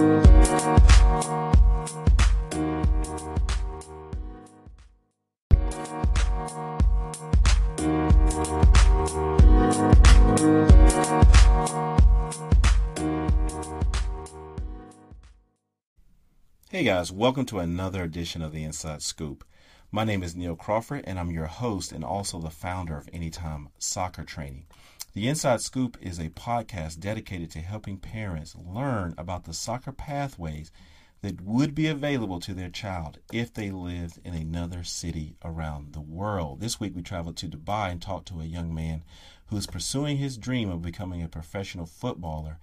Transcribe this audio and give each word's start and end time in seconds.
Hey 0.00 0.06
guys, 16.84 17.12
welcome 17.12 17.44
to 17.44 17.58
another 17.58 18.02
edition 18.02 18.40
of 18.40 18.52
the 18.52 18.64
Inside 18.64 19.02
Scoop. 19.02 19.44
My 19.92 20.04
name 20.04 20.22
is 20.22 20.34
Neil 20.34 20.56
Crawford, 20.56 21.04
and 21.06 21.18
I'm 21.20 21.30
your 21.30 21.44
host 21.44 21.92
and 21.92 22.02
also 22.02 22.38
the 22.38 22.48
founder 22.48 22.96
of 22.96 23.10
Anytime 23.12 23.68
Soccer 23.78 24.24
Training. 24.24 24.64
The 25.12 25.26
Inside 25.26 25.60
Scoop 25.60 25.98
is 26.00 26.20
a 26.20 26.30
podcast 26.30 27.00
dedicated 27.00 27.50
to 27.50 27.58
helping 27.58 27.96
parents 27.96 28.54
learn 28.54 29.16
about 29.18 29.42
the 29.42 29.52
soccer 29.52 29.90
pathways 29.90 30.70
that 31.20 31.40
would 31.40 31.74
be 31.74 31.88
available 31.88 32.38
to 32.38 32.54
their 32.54 32.68
child 32.68 33.18
if 33.32 33.52
they 33.52 33.72
lived 33.72 34.20
in 34.24 34.34
another 34.34 34.84
city 34.84 35.34
around 35.44 35.94
the 35.94 36.00
world. 36.00 36.60
This 36.60 36.78
week 36.78 36.94
we 36.94 37.02
traveled 37.02 37.36
to 37.38 37.48
Dubai 37.48 37.90
and 37.90 38.00
talked 38.00 38.28
to 38.28 38.40
a 38.40 38.44
young 38.44 38.72
man 38.72 39.02
who 39.46 39.56
is 39.56 39.66
pursuing 39.66 40.18
his 40.18 40.38
dream 40.38 40.70
of 40.70 40.80
becoming 40.80 41.24
a 41.24 41.28
professional 41.28 41.86
footballer 41.86 42.60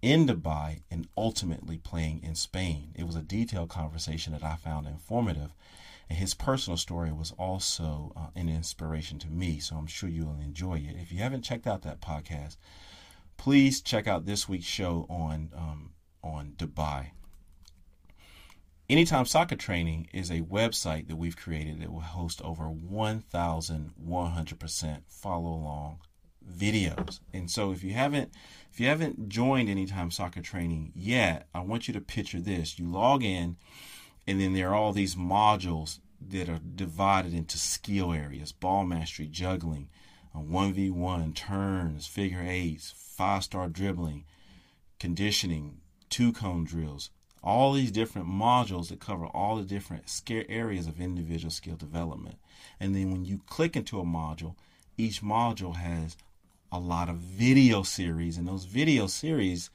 in 0.00 0.26
Dubai 0.26 0.80
and 0.90 1.06
ultimately 1.14 1.76
playing 1.76 2.22
in 2.22 2.34
Spain. 2.36 2.92
It 2.94 3.04
was 3.04 3.16
a 3.16 3.22
detailed 3.22 3.68
conversation 3.68 4.32
that 4.32 4.42
I 4.42 4.56
found 4.56 4.86
informative, 4.86 5.52
and 6.08 6.18
his 6.18 6.34
personal 6.34 6.76
story 6.76 7.12
was 7.12 7.32
also 7.38 8.12
uh, 8.16 8.26
an 8.34 8.48
inspiration 8.48 9.18
to 9.20 9.28
me, 9.28 9.58
so 9.58 9.76
I'm 9.76 9.86
sure 9.86 10.08
you'll 10.08 10.40
enjoy 10.40 10.78
it. 10.78 10.96
If 11.00 11.12
you 11.12 11.18
haven't 11.18 11.42
checked 11.42 11.66
out 11.66 11.82
that 11.82 12.00
podcast, 12.00 12.56
please 13.36 13.80
check 13.80 14.06
out 14.06 14.26
this 14.26 14.48
week's 14.48 14.66
show 14.66 15.06
on 15.08 15.50
um, 15.56 15.90
on 16.22 16.52
Dubai. 16.56 17.10
Anytime 18.88 19.24
Soccer 19.24 19.56
Training 19.56 20.08
is 20.12 20.30
a 20.30 20.42
website 20.42 21.08
that 21.08 21.16
we've 21.16 21.36
created 21.36 21.80
that 21.80 21.92
will 21.92 22.00
host 22.00 22.42
over 22.42 22.64
1,100% 22.64 25.02
follow 25.08 25.50
along 25.50 26.00
videos. 26.46 27.20
And 27.32 27.50
so 27.50 27.72
if 27.72 27.82
you 27.82 27.94
haven't 27.94 28.32
if 28.70 28.78
you 28.80 28.88
haven't 28.88 29.28
joined 29.28 29.68
Anytime 29.68 30.10
Soccer 30.10 30.42
Training 30.42 30.92
yet, 30.94 31.46
I 31.54 31.60
want 31.60 31.88
you 31.88 31.94
to 31.94 32.00
picture 32.00 32.40
this. 32.40 32.78
You 32.78 32.90
log 32.90 33.24
in 33.24 33.56
and 34.26 34.40
then 34.40 34.54
there 34.54 34.70
are 34.70 34.74
all 34.74 34.92
these 34.92 35.14
modules 35.14 35.98
that 36.20 36.48
are 36.48 36.60
divided 36.74 37.34
into 37.34 37.58
skill 37.58 38.12
areas, 38.12 38.52
ball 38.52 38.84
mastery, 38.84 39.26
juggling, 39.26 39.88
1v1, 40.34 41.28
uh, 41.28 41.32
turns, 41.34 42.06
figure 42.06 42.44
eights, 42.46 42.94
five-star 42.96 43.68
dribbling, 43.68 44.24
conditioning, 44.98 45.80
two 46.08 46.32
cone 46.32 46.64
drills, 46.64 47.10
all 47.42 47.72
these 47.72 47.90
different 47.90 48.28
modules 48.28 48.88
that 48.88 49.00
cover 49.00 49.26
all 49.26 49.56
the 49.56 49.64
different 49.64 50.08
skill 50.08 50.44
areas 50.48 50.86
of 50.86 51.00
individual 51.00 51.50
skill 51.50 51.76
development. 51.76 52.36
And 52.78 52.94
then 52.94 53.10
when 53.10 53.24
you 53.24 53.40
click 53.46 53.76
into 53.76 53.98
a 53.98 54.04
module, 54.04 54.54
each 54.96 55.22
module 55.22 55.76
has 55.76 56.16
a 56.70 56.78
lot 56.78 57.08
of 57.08 57.16
video 57.16 57.82
series, 57.82 58.38
and 58.38 58.46
those 58.46 58.64
video 58.64 59.06
series 59.06 59.70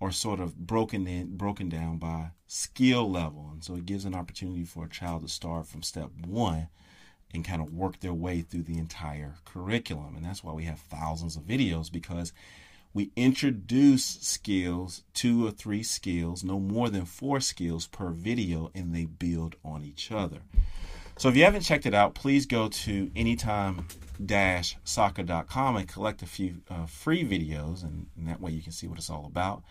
are 0.00 0.12
sort 0.12 0.40
of 0.40 0.56
broken 0.56 1.06
in, 1.06 1.36
broken 1.36 1.68
down 1.68 1.98
by 1.98 2.30
skill 2.46 3.10
level, 3.10 3.50
and 3.52 3.64
so 3.64 3.74
it 3.74 3.86
gives 3.86 4.04
an 4.04 4.14
opportunity 4.14 4.64
for 4.64 4.84
a 4.84 4.88
child 4.88 5.22
to 5.22 5.28
start 5.28 5.66
from 5.66 5.82
step 5.82 6.10
one 6.26 6.68
and 7.34 7.44
kind 7.44 7.60
of 7.60 7.74
work 7.74 8.00
their 8.00 8.14
way 8.14 8.40
through 8.40 8.62
the 8.62 8.78
entire 8.78 9.34
curriculum, 9.44 10.16
and 10.16 10.24
that's 10.24 10.42
why 10.42 10.52
we 10.52 10.64
have 10.64 10.78
thousands 10.78 11.36
of 11.36 11.42
videos 11.42 11.92
because 11.92 12.32
we 12.94 13.10
introduce 13.16 14.04
skills, 14.04 15.02
two 15.12 15.46
or 15.46 15.50
three 15.50 15.82
skills, 15.82 16.42
no 16.42 16.58
more 16.58 16.88
than 16.88 17.04
four 17.04 17.38
skills 17.38 17.86
per 17.86 18.10
video, 18.10 18.70
and 18.74 18.94
they 18.94 19.04
build 19.04 19.56
on 19.64 19.84
each 19.84 20.10
other. 20.10 20.38
So 21.18 21.28
if 21.28 21.36
you 21.36 21.42
haven't 21.42 21.62
checked 21.62 21.84
it 21.84 21.94
out, 21.94 22.14
please 22.14 22.46
go 22.46 22.68
to 22.68 23.10
anytime-soccer.com 23.16 25.76
and 25.76 25.88
collect 25.88 26.22
a 26.22 26.26
few 26.26 26.62
uh, 26.70 26.86
free 26.86 27.24
videos, 27.24 27.82
and, 27.82 28.06
and, 28.16 28.28
that 28.28 28.40
way 28.40 28.52
you 28.52 28.62
can 28.62 28.70
see 28.70 28.86
what 28.86 28.98
it's 28.98 29.10
all 29.10 29.26
about. 29.26 29.64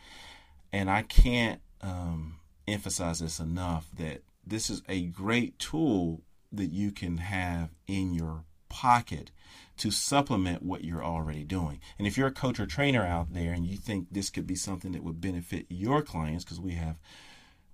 And 0.73 0.89
I 0.89 1.03
can't 1.03 1.61
um, 1.81 2.39
emphasize 2.67 3.19
this 3.19 3.39
enough 3.39 3.87
that 3.97 4.23
this 4.45 4.69
is 4.69 4.81
a 4.89 5.03
great 5.03 5.57
tool 5.57 6.21
that 6.51 6.73
you 6.73 6.91
can 6.91 7.15
have 7.15 7.69
in 7.87 8.13
your 8.13 8.43
pocket 8.67 9.31
to 9.77 9.89
supplement 9.89 10.63
what 10.63 10.83
you're 10.83 11.05
already 11.05 11.45
doing. 11.45 11.79
And 11.97 12.05
if 12.05 12.17
you're 12.17 12.27
a 12.27 12.31
coach 12.31 12.59
or 12.59 12.65
trainer 12.65 13.05
out 13.05 13.31
there 13.31 13.53
and 13.53 13.65
you 13.65 13.77
think 13.77 14.07
this 14.11 14.29
could 14.29 14.47
be 14.47 14.55
something 14.55 14.91
that 14.91 15.03
would 15.03 15.21
benefit 15.21 15.67
your 15.69 16.01
clients, 16.01 16.43
because 16.43 16.59
we 16.59 16.73
have 16.73 16.97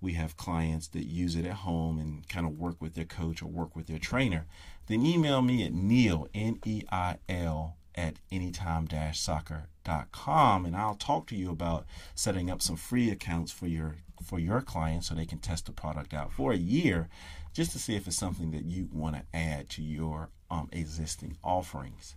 we 0.04 0.12
have 0.12 0.36
clients 0.36 0.86
that 0.88 1.06
use 1.06 1.34
it 1.34 1.44
at 1.44 1.54
home 1.54 1.98
and 1.98 2.28
kind 2.28 2.46
of 2.46 2.58
work 2.58 2.80
with 2.80 2.94
their 2.94 3.04
coach 3.04 3.42
or 3.42 3.46
work 3.46 3.74
with 3.74 3.86
their 3.86 3.98
trainer, 3.98 4.46
then 4.86 5.04
email 5.04 5.42
me 5.42 5.64
at 5.64 5.72
Neil, 5.72 6.28
N 6.34 6.60
E 6.64 6.82
I 6.92 7.16
L, 7.28 7.76
at 7.94 8.16
anytime 8.30 8.88
soccer.com 9.12 10.66
and 10.66 10.76
I'll 10.76 10.96
talk 10.96 11.26
to 11.28 11.36
you 11.36 11.50
about 11.50 11.86
setting 12.14 12.50
up 12.50 12.60
some 12.60 12.76
free 12.76 13.10
accounts 13.10 13.52
for 13.52 13.66
your 13.66 13.96
for 14.22 14.38
your 14.38 14.60
clients 14.60 15.08
so 15.08 15.14
they 15.14 15.26
can 15.26 15.38
test 15.38 15.66
the 15.66 15.72
product 15.72 16.14
out 16.14 16.32
for 16.32 16.52
a 16.52 16.56
year 16.56 17.08
just 17.52 17.72
to 17.72 17.78
see 17.78 17.94
if 17.94 18.06
it's 18.06 18.16
something 18.16 18.50
that 18.50 18.64
you 18.64 18.88
want 18.92 19.14
to 19.14 19.22
add 19.32 19.68
to 19.68 19.82
your 19.82 20.30
um, 20.50 20.68
existing 20.72 21.36
offerings. 21.44 22.16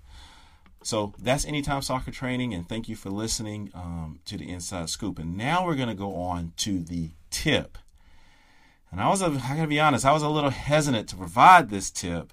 So 0.83 1.13
that's 1.19 1.45
Anytime 1.45 1.81
Soccer 1.81 2.11
Training, 2.11 2.53
and 2.53 2.67
thank 2.67 2.87
you 2.87 2.95
for 2.95 3.09
listening 3.09 3.71
um, 3.73 4.19
to 4.25 4.37
the 4.37 4.49
Inside 4.49 4.89
Scoop. 4.89 5.19
And 5.19 5.35
now 5.35 5.65
we're 5.65 5.75
going 5.75 5.89
to 5.89 5.95
go 5.95 6.15
on 6.15 6.53
to 6.57 6.81
the 6.81 7.11
tip. 7.29 7.77
And 8.91 9.01
I 9.01 9.09
was, 9.09 9.21
I 9.21 9.29
gotta 9.29 9.67
be 9.67 9.79
honest, 9.79 10.05
I 10.05 10.13
was 10.13 10.23
a 10.23 10.29
little 10.29 10.49
hesitant 10.49 11.09
to 11.09 11.15
provide 11.15 11.69
this 11.69 11.91
tip, 11.91 12.31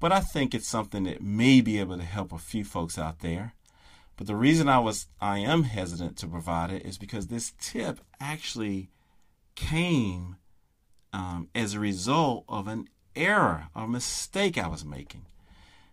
but 0.00 0.12
I 0.12 0.20
think 0.20 0.54
it's 0.54 0.68
something 0.68 1.04
that 1.04 1.22
may 1.22 1.60
be 1.60 1.80
able 1.80 1.96
to 1.96 2.04
help 2.04 2.32
a 2.32 2.38
few 2.38 2.64
folks 2.64 2.98
out 2.98 3.20
there. 3.20 3.54
But 4.16 4.26
the 4.26 4.36
reason 4.36 4.68
I 4.68 4.80
was, 4.80 5.06
I 5.20 5.38
am 5.38 5.62
hesitant 5.62 6.18
to 6.18 6.26
provide 6.26 6.70
it 6.70 6.84
is 6.84 6.98
because 6.98 7.28
this 7.28 7.52
tip 7.58 8.00
actually 8.20 8.90
came 9.54 10.36
um, 11.12 11.48
as 11.54 11.74
a 11.74 11.80
result 11.80 12.44
of 12.48 12.68
an 12.68 12.88
error, 13.16 13.68
a 13.74 13.86
mistake 13.88 14.58
I 14.58 14.68
was 14.68 14.84
making. 14.84 15.24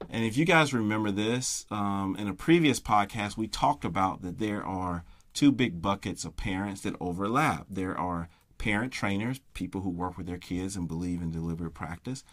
And 0.10 0.24
if 0.24 0.38
you 0.38 0.46
guys 0.46 0.74
remember 0.74 1.12
this, 1.12 1.66
um, 1.72 2.16
in 2.18 2.28
a 2.28 2.34
previous 2.34 2.80
podcast, 2.80 3.38
we 3.38 3.48
talked 3.48 3.86
about 3.86 4.22
that 4.22 4.40
there 4.40 4.66
are 4.66 5.04
two 5.34 5.52
big 5.52 5.82
buckets 5.82 6.26
of 6.26 6.38
parents 6.38 6.82
that 6.82 6.96
overlap. 7.00 7.66
There 7.70 7.98
are 7.98 8.30
parent 8.58 8.94
trainers, 8.94 9.40
people 9.54 9.82
who 9.82 9.90
work 9.90 10.18
with 10.18 10.28
their 10.28 10.38
kids 10.38 10.76
and 10.76 10.88
believe 10.88 11.22
in 11.22 11.32
deliberate 11.32 11.74
practice, 11.74 12.24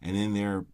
and 0.00 0.16
then 0.16 0.34
there 0.34 0.56
are, 0.56 0.66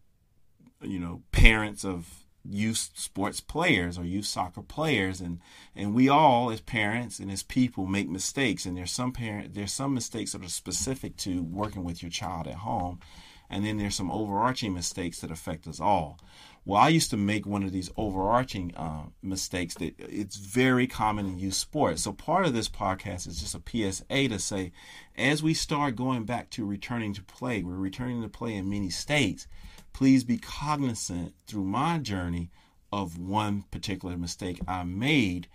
you 0.81 0.99
know, 0.99 1.23
parents 1.31 1.83
of 1.83 2.25
youth 2.47 2.89
sports 2.95 3.41
players 3.41 3.97
or 3.97 4.05
youth 4.05 4.25
soccer 4.25 4.61
players. 4.61 5.21
And 5.21 5.39
and 5.75 5.93
we 5.93 6.09
all 6.09 6.51
as 6.51 6.61
parents 6.61 7.19
and 7.19 7.29
as 7.31 7.43
people 7.43 7.85
make 7.85 8.09
mistakes. 8.09 8.65
And 8.65 8.77
there's 8.77 8.91
some 8.91 9.11
parent 9.11 9.53
there's 9.53 9.73
some 9.73 9.93
mistakes 9.93 10.31
that 10.31 10.43
are 10.43 10.49
specific 10.49 11.17
to 11.17 11.43
working 11.43 11.83
with 11.83 12.01
your 12.01 12.11
child 12.11 12.47
at 12.47 12.55
home 12.55 12.99
and 13.49 13.65
then 13.65 13.77
there's 13.77 13.95
some 13.95 14.11
overarching 14.11 14.73
mistakes 14.73 15.19
that 15.19 15.31
affect 15.31 15.67
us 15.67 15.79
all 15.79 16.19
well, 16.69 16.81
I 16.81 16.89
used 16.89 17.09
to 17.09 17.17
make 17.17 17.47
one 17.47 17.63
of 17.63 17.71
these 17.71 17.89
overarching 17.97 18.75
uh, 18.75 19.05
mistakes 19.23 19.73
that 19.75 19.95
it's 19.97 20.35
very 20.35 20.85
common 20.85 21.25
in 21.25 21.39
youth 21.39 21.55
sports. 21.55 22.03
So 22.03 22.13
part 22.13 22.45
of 22.45 22.53
this 22.53 22.69
podcast 22.69 23.27
is 23.27 23.39
just 23.39 23.55
a 23.55 23.61
PSA 23.65 24.27
to 24.27 24.37
say, 24.37 24.71
as 25.17 25.41
we 25.41 25.55
start 25.55 25.95
going 25.95 26.25
back 26.25 26.51
to 26.51 26.65
returning 26.65 27.13
to 27.15 27.23
play, 27.23 27.63
we're 27.63 27.73
returning 27.73 28.21
to 28.21 28.29
play 28.29 28.53
in 28.53 28.69
many 28.69 28.91
states. 28.91 29.47
Please 29.93 30.23
be 30.23 30.37
cognizant 30.37 31.33
through 31.47 31.63
my 31.63 31.97
journey 31.97 32.51
of 32.91 33.17
one 33.17 33.63
particular 33.71 34.15
mistake 34.15 34.59
I 34.67 34.83
made. 34.83 35.47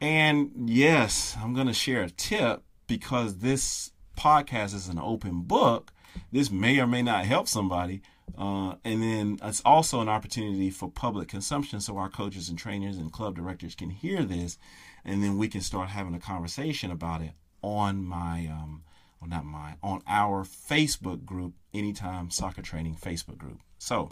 And 0.00 0.70
yes, 0.70 1.36
I'm 1.42 1.54
going 1.54 1.66
to 1.66 1.72
share 1.72 2.02
a 2.02 2.10
tip 2.10 2.62
because 2.86 3.38
this 3.38 3.90
podcast 4.16 4.74
is 4.74 4.86
an 4.86 5.00
open 5.00 5.42
book. 5.42 5.92
This 6.32 6.50
may 6.50 6.78
or 6.78 6.86
may 6.86 7.02
not 7.02 7.24
help 7.24 7.48
somebody, 7.48 8.02
uh, 8.38 8.74
and 8.84 9.02
then 9.02 9.38
it's 9.42 9.62
also 9.64 10.00
an 10.00 10.08
opportunity 10.08 10.70
for 10.70 10.90
public 10.90 11.28
consumption 11.28 11.80
so 11.80 11.96
our 11.96 12.08
coaches 12.08 12.48
and 12.48 12.58
trainers 12.58 12.96
and 12.96 13.12
club 13.12 13.36
directors 13.36 13.74
can 13.74 13.90
hear 13.90 14.22
this 14.22 14.58
and 15.04 15.22
then 15.22 15.36
we 15.36 15.48
can 15.48 15.60
start 15.60 15.88
having 15.88 16.14
a 16.14 16.20
conversation 16.20 16.90
about 16.90 17.22
it 17.22 17.32
on 17.62 18.02
my 18.02 18.46
um, 18.50 18.82
well 19.20 19.28
not 19.28 19.44
mine 19.44 19.76
on 19.82 20.02
our 20.06 20.44
facebook 20.44 21.24
group 21.24 21.54
anytime 21.74 22.30
soccer 22.30 22.62
training 22.62 22.96
facebook 22.96 23.38
group. 23.38 23.60
So 23.78 24.10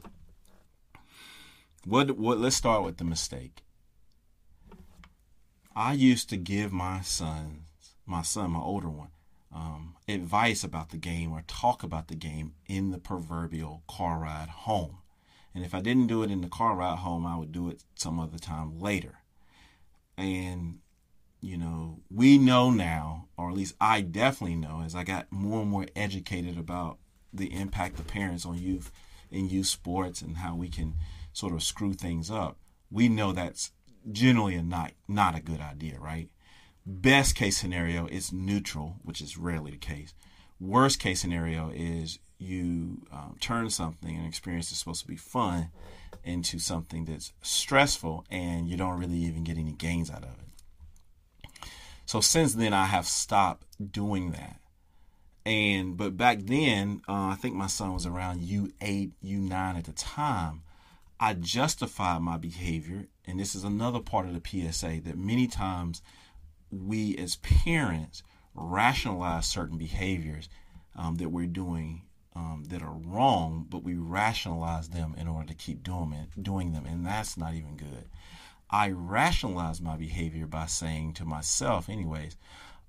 what 1.85 2.19
what 2.19 2.39
let's 2.39 2.57
start 2.57 2.85
with 2.85 2.99
the 2.99 3.05
mistake. 3.05 3.63
I 5.75 5.93
used 5.93 6.29
to 6.31 6.37
give 6.37 6.73
my 6.73 7.01
sons 7.03 7.63
my 8.05 8.23
son 8.23 8.51
my 8.51 8.61
older 8.61 8.91
one 8.91 9.11
um, 9.55 9.97
advice 10.07 10.63
about 10.63 10.91
the 10.91 10.97
game 10.97 11.33
or 11.33 11.43
talk 11.47 11.83
about 11.83 12.09
the 12.09 12.15
game 12.15 12.55
in 12.67 12.91
the 12.91 12.99
proverbial 12.99 13.83
car 13.89 14.19
ride 14.19 14.49
home. 14.49 14.99
And 15.55 15.65
if 15.65 15.75
I 15.75 15.81
didn't 15.81 16.07
do 16.07 16.23
it 16.23 16.31
in 16.31 16.41
the 16.41 16.49
car 16.49 16.77
ride 16.77 16.99
home, 16.99 17.27
I 17.27 17.37
would 17.37 17.53
do 17.53 17.69
it 17.69 17.83
some 17.95 18.21
other 18.21 18.39
time 18.39 18.79
later. 18.79 19.21
And 20.17 20.81
you 21.41 21.57
know, 21.57 22.01
we 22.11 22.37
know 22.37 22.71
now, 22.71 23.29
or 23.37 23.51
at 23.51 23.57
least 23.57 23.77
I 23.81 24.01
definitely 24.01 24.57
know, 24.57 24.83
as 24.85 24.95
I 24.95 25.05
got 25.05 25.31
more 25.31 25.63
and 25.63 25.71
more 25.71 25.87
educated 25.95 26.59
about 26.59 26.99
the 27.33 27.53
impact 27.55 27.99
of 27.99 28.07
parents 28.07 28.45
on 28.45 28.59
youth 28.59 28.91
in 29.31 29.49
youth 29.49 29.67
sports 29.67 30.23
and 30.23 30.39
how 30.39 30.55
we 30.55 30.69
can 30.69 30.95
sort 31.33 31.53
of 31.53 31.63
screw 31.63 31.93
things 31.93 32.31
up. 32.31 32.57
We 32.91 33.09
know 33.09 33.33
that's 33.33 33.73
generally 34.11 34.55
a 34.55 34.63
not 34.63 34.93
not 35.07 35.37
a 35.37 35.43
good 35.43 35.61
idea, 35.61 35.99
right? 36.01 36.29
Best 36.91 37.35
case 37.35 37.59
scenario 37.59 38.07
is 38.07 38.33
neutral, 38.33 38.97
which 39.03 39.21
is 39.21 39.37
rarely 39.37 39.73
the 39.73 39.77
case. 39.77 40.15
Worst 40.59 40.99
case 40.99 41.21
scenario 41.21 41.69
is 41.69 42.19
you 42.39 43.03
um, 43.13 43.37
turn 43.41 43.69
something, 43.69 44.17
an 44.17 44.25
experience 44.25 44.71
that's 44.71 44.79
supposed 44.79 45.03
to 45.03 45.07
be 45.07 45.17
fun, 45.17 45.69
into 46.25 46.59
something 46.59 47.05
that's 47.05 47.35
stressful, 47.43 48.25
and 48.31 48.71
you 48.71 48.79
don't 48.79 48.99
really 48.99 49.19
even 49.19 49.45
get 49.45 49.59
any 49.59 49.73
gains 49.73 50.11
out 50.11 50.23
of 50.23 50.31
it. 50.31 51.69
So 52.07 52.23
since 52.23 52.55
then, 52.55 52.73
I 52.73 52.87
have 52.87 53.07
stopped 53.07 53.67
doing 53.93 54.31
that. 54.31 54.59
And 55.45 55.95
but 55.95 56.17
back 56.17 56.39
then, 56.41 57.03
uh, 57.07 57.27
I 57.27 57.37
think 57.39 57.55
my 57.55 57.67
son 57.67 57.93
was 57.93 58.07
around 58.07 58.41
U8, 58.41 59.13
U9 59.23 59.53
at 59.77 59.85
the 59.85 59.93
time. 59.93 60.63
I 61.21 61.35
justified 61.35 62.23
my 62.23 62.39
behavior, 62.39 63.09
and 63.27 63.39
this 63.39 63.55
is 63.55 63.63
another 63.65 64.01
part 64.01 64.27
of 64.27 64.33
the 64.33 64.73
PSA 64.73 65.03
that 65.05 65.19
many 65.19 65.49
times 65.49 66.01
we 66.71 67.17
as 67.17 67.37
parents 67.37 68.23
rationalize 68.55 69.47
certain 69.47 69.79
behaviors 69.79 70.49
um, 70.97 71.17
that 71.17 71.31
we're 71.31 71.47
doing 71.47 72.03
um, 72.35 72.65
that 72.69 72.83
are 72.83 72.93
wrong, 72.93 73.67
but 73.69 73.83
we 73.83 73.95
rationalize 73.95 74.89
them 74.91 75.15
in 75.19 75.29
order 75.29 75.49
to 75.49 75.55
keep 75.55 75.83
doing 75.83 76.13
it, 76.13 76.43
doing 76.43 76.73
them, 76.73 76.87
and 76.87 77.05
that's 77.05 77.37
not 77.37 77.55
even 77.55 77.77
good. 77.77 78.05
I 78.71 78.91
rationalize 78.91 79.81
my 79.81 79.97
behavior 79.97 80.47
by 80.47 80.67
saying 80.67 81.15
to 81.15 81.25
myself, 81.25 81.89
anyways, 81.89 82.37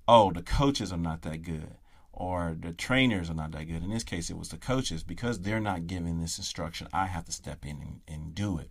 "Oh, 0.06 0.30
the 0.30 0.42
coaches 0.42 0.92
are 0.92 0.98
not 0.98 1.22
that 1.22 1.42
good." 1.42 1.76
Or 2.12 2.54
the 2.58 2.74
trainers 2.74 3.30
are 3.30 3.34
not 3.34 3.52
that 3.52 3.64
good. 3.64 3.82
In 3.82 3.88
this 3.88 4.04
case, 4.04 4.28
it 4.28 4.36
was 4.36 4.50
the 4.50 4.58
coaches 4.58 5.02
because 5.02 5.40
they're 5.40 5.58
not 5.58 5.86
giving 5.86 6.20
this 6.20 6.36
instruction. 6.36 6.88
I 6.92 7.06
have 7.06 7.24
to 7.24 7.32
step 7.32 7.64
in 7.64 7.80
and, 7.80 8.00
and 8.06 8.34
do 8.34 8.58
it. 8.58 8.70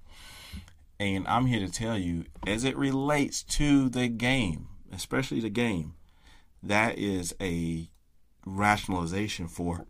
And 1.00 1.28
I'm 1.28 1.48
here 1.48 1.66
to 1.66 1.72
tell 1.72 1.98
you, 1.98 2.26
as 2.46 2.64
it 2.64 2.78
relates 2.78 3.42
to 3.44 3.90
the 3.90 4.08
game, 4.08 4.68
especially 4.92 5.40
the 5.40 5.50
game, 5.50 5.94
that 6.62 6.98
is 6.98 7.34
a 7.42 7.90
rationalization 8.46 9.48
for 9.48 9.86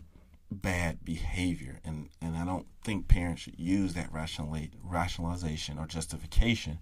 bad 0.51 1.03
behavior. 1.03 1.79
And, 1.83 2.09
and 2.21 2.35
I 2.35 2.45
don't 2.45 2.67
think 2.83 3.07
parents 3.07 3.43
should 3.43 3.59
use 3.59 3.93
that 3.93 4.11
rationalization 4.11 5.77
or 5.77 5.85
justification 5.85 6.79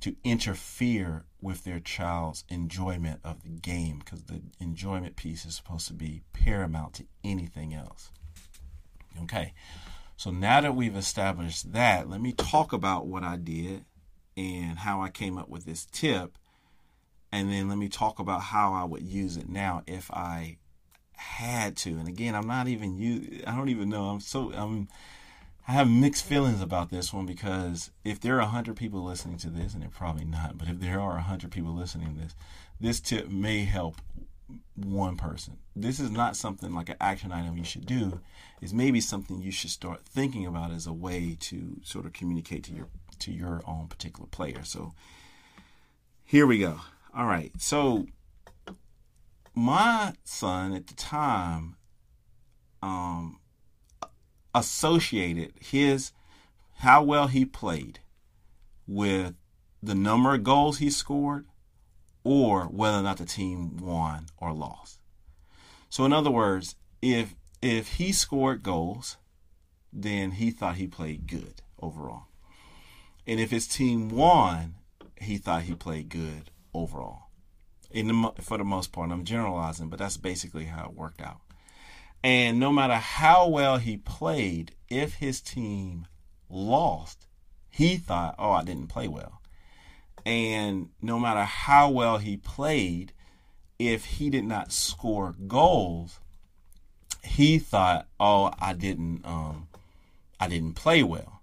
to 0.00 0.16
interfere 0.24 1.24
with 1.40 1.64
their 1.64 1.80
child's 1.80 2.44
enjoyment 2.48 3.20
of 3.24 3.42
the 3.42 3.48
game 3.48 4.00
because 4.00 4.24
the 4.24 4.42
enjoyment 4.60 5.16
piece 5.16 5.44
is 5.44 5.54
supposed 5.54 5.86
to 5.88 5.94
be 5.94 6.22
paramount 6.32 6.94
to 6.94 7.06
anything 7.22 7.72
else. 7.74 8.10
Okay, 9.22 9.54
so 10.16 10.30
now 10.30 10.60
that 10.60 10.74
we've 10.74 10.96
established 10.96 11.72
that, 11.72 12.08
let 12.08 12.20
me 12.20 12.32
talk 12.32 12.72
about 12.72 13.06
what 13.06 13.22
I 13.22 13.36
did 13.36 13.84
and 14.36 14.78
how 14.78 15.00
I 15.00 15.08
came 15.08 15.38
up 15.38 15.48
with 15.48 15.64
this 15.64 15.86
tip. 15.86 16.36
And 17.34 17.50
then 17.50 17.68
let 17.68 17.78
me 17.78 17.88
talk 17.88 18.20
about 18.20 18.42
how 18.42 18.72
I 18.74 18.84
would 18.84 19.02
use 19.02 19.36
it 19.36 19.48
now 19.48 19.82
if 19.88 20.08
I 20.12 20.58
had 21.16 21.76
to. 21.78 21.90
And 21.90 22.06
again, 22.06 22.36
I'm 22.36 22.46
not 22.46 22.68
even 22.68 22.96
you. 22.96 23.42
I 23.44 23.56
don't 23.56 23.70
even 23.70 23.88
know. 23.88 24.04
I'm 24.04 24.20
so 24.20 24.52
I'm. 24.52 24.86
I 25.66 25.72
have 25.72 25.90
mixed 25.90 26.24
feelings 26.24 26.60
about 26.60 26.90
this 26.90 27.12
one 27.12 27.26
because 27.26 27.90
if 28.04 28.20
there 28.20 28.40
are 28.40 28.46
hundred 28.46 28.76
people 28.76 29.02
listening 29.02 29.38
to 29.38 29.50
this, 29.50 29.74
and 29.74 29.82
they're 29.82 29.90
probably 29.90 30.24
not, 30.24 30.58
but 30.58 30.68
if 30.68 30.78
there 30.78 31.00
are 31.00 31.18
hundred 31.18 31.50
people 31.50 31.74
listening 31.74 32.14
to 32.14 32.20
this, 32.20 32.36
this 32.78 33.00
tip 33.00 33.28
may 33.28 33.64
help 33.64 33.96
one 34.76 35.16
person. 35.16 35.58
This 35.74 35.98
is 35.98 36.12
not 36.12 36.36
something 36.36 36.72
like 36.72 36.88
an 36.88 36.96
action 37.00 37.32
item 37.32 37.58
you 37.58 37.64
should 37.64 37.84
do. 37.84 38.20
It's 38.62 38.72
maybe 38.72 39.00
something 39.00 39.42
you 39.42 39.50
should 39.50 39.70
start 39.70 40.02
thinking 40.04 40.46
about 40.46 40.70
as 40.70 40.86
a 40.86 40.92
way 40.92 41.36
to 41.40 41.80
sort 41.82 42.06
of 42.06 42.12
communicate 42.12 42.62
to 42.64 42.72
your 42.72 42.86
to 43.18 43.32
your 43.32 43.60
own 43.66 43.88
particular 43.88 44.28
player. 44.28 44.62
So 44.62 44.92
here 46.24 46.46
we 46.46 46.58
go. 46.58 46.78
All 47.16 47.26
right. 47.26 47.52
So 47.58 48.06
my 49.54 50.14
son 50.24 50.72
at 50.74 50.88
the 50.88 50.94
time 50.94 51.76
um, 52.82 53.38
associated 54.52 55.52
his 55.60 56.10
how 56.78 57.04
well 57.04 57.28
he 57.28 57.44
played 57.44 58.00
with 58.88 59.34
the 59.80 59.94
number 59.94 60.34
of 60.34 60.42
goals 60.42 60.78
he 60.78 60.90
scored 60.90 61.46
or 62.24 62.64
whether 62.64 62.98
or 62.98 63.02
not 63.02 63.18
the 63.18 63.26
team 63.26 63.76
won 63.76 64.26
or 64.38 64.52
lost. 64.52 64.98
So 65.88 66.04
in 66.04 66.12
other 66.12 66.30
words, 66.32 66.74
if 67.00 67.36
if 67.62 67.94
he 67.94 68.10
scored 68.10 68.64
goals, 68.64 69.18
then 69.92 70.32
he 70.32 70.50
thought 70.50 70.76
he 70.76 70.88
played 70.88 71.28
good 71.28 71.62
overall. 71.80 72.24
And 73.24 73.38
if 73.38 73.52
his 73.52 73.68
team 73.68 74.08
won, 74.08 74.74
he 75.20 75.38
thought 75.38 75.62
he 75.62 75.74
played 75.74 76.08
good 76.08 76.50
overall 76.74 77.30
in 77.90 78.08
the, 78.08 78.32
for 78.40 78.58
the 78.58 78.64
most 78.64 78.92
part. 78.92 79.10
I'm 79.10 79.24
generalizing, 79.24 79.88
but 79.88 79.98
that's 79.98 80.16
basically 80.16 80.64
how 80.64 80.86
it 80.86 80.94
worked 80.94 81.22
out. 81.22 81.40
And 82.22 82.58
no 82.58 82.72
matter 82.72 82.94
how 82.94 83.48
well 83.48 83.76
he 83.76 83.96
played, 83.98 84.72
if 84.88 85.14
his 85.14 85.40
team 85.40 86.06
lost, 86.48 87.26
he 87.70 87.96
thought, 87.96 88.34
oh, 88.38 88.52
I 88.52 88.64
didn't 88.64 88.88
play 88.88 89.08
well. 89.08 89.40
And 90.24 90.88
no 91.02 91.18
matter 91.18 91.44
how 91.44 91.90
well 91.90 92.18
he 92.18 92.36
played, 92.36 93.12
if 93.78 94.04
he 94.04 94.30
did 94.30 94.44
not 94.44 94.72
score 94.72 95.34
goals, 95.46 96.20
he 97.22 97.58
thought, 97.58 98.06
oh, 98.18 98.52
I 98.58 98.72
didn't, 98.72 99.24
um, 99.24 99.68
I 100.40 100.48
didn't 100.48 100.74
play 100.74 101.02
well. 101.02 101.33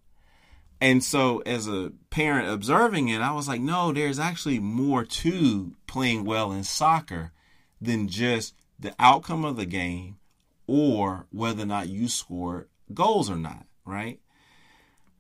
And 0.81 1.03
so, 1.03 1.43
as 1.45 1.67
a 1.67 1.91
parent 2.09 2.49
observing 2.49 3.09
it, 3.09 3.21
I 3.21 3.33
was 3.33 3.47
like, 3.47 3.61
no, 3.61 3.93
there's 3.93 4.17
actually 4.17 4.57
more 4.57 5.05
to 5.05 5.75
playing 5.85 6.25
well 6.25 6.51
in 6.51 6.63
soccer 6.63 7.31
than 7.79 8.07
just 8.07 8.55
the 8.79 8.95
outcome 8.97 9.45
of 9.45 9.57
the 9.57 9.67
game 9.67 10.17
or 10.65 11.27
whether 11.31 11.61
or 11.61 11.67
not 11.67 11.89
you 11.89 12.07
scored 12.07 12.67
goals 12.91 13.29
or 13.29 13.35
not, 13.35 13.67
right? 13.85 14.19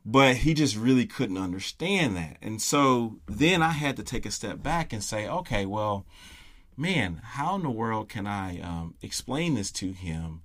But 0.03 0.37
he 0.37 0.55
just 0.55 0.75
really 0.75 1.05
couldn't 1.05 1.37
understand 1.37 2.17
that. 2.17 2.37
And 2.41 2.59
so 2.59 3.19
then 3.27 3.61
I 3.61 3.69
had 3.69 3.97
to 3.97 4.03
take 4.03 4.25
a 4.25 4.31
step 4.31 4.63
back 4.63 4.91
and 4.91 5.03
say, 5.03 5.27
okay, 5.27 5.67
well, 5.67 6.07
man, 6.75 7.21
how 7.23 7.55
in 7.55 7.61
the 7.61 7.69
world 7.69 8.09
can 8.09 8.25
I 8.25 8.59
um, 8.61 8.95
explain 9.03 9.53
this 9.53 9.71
to 9.73 9.91
him 9.91 10.41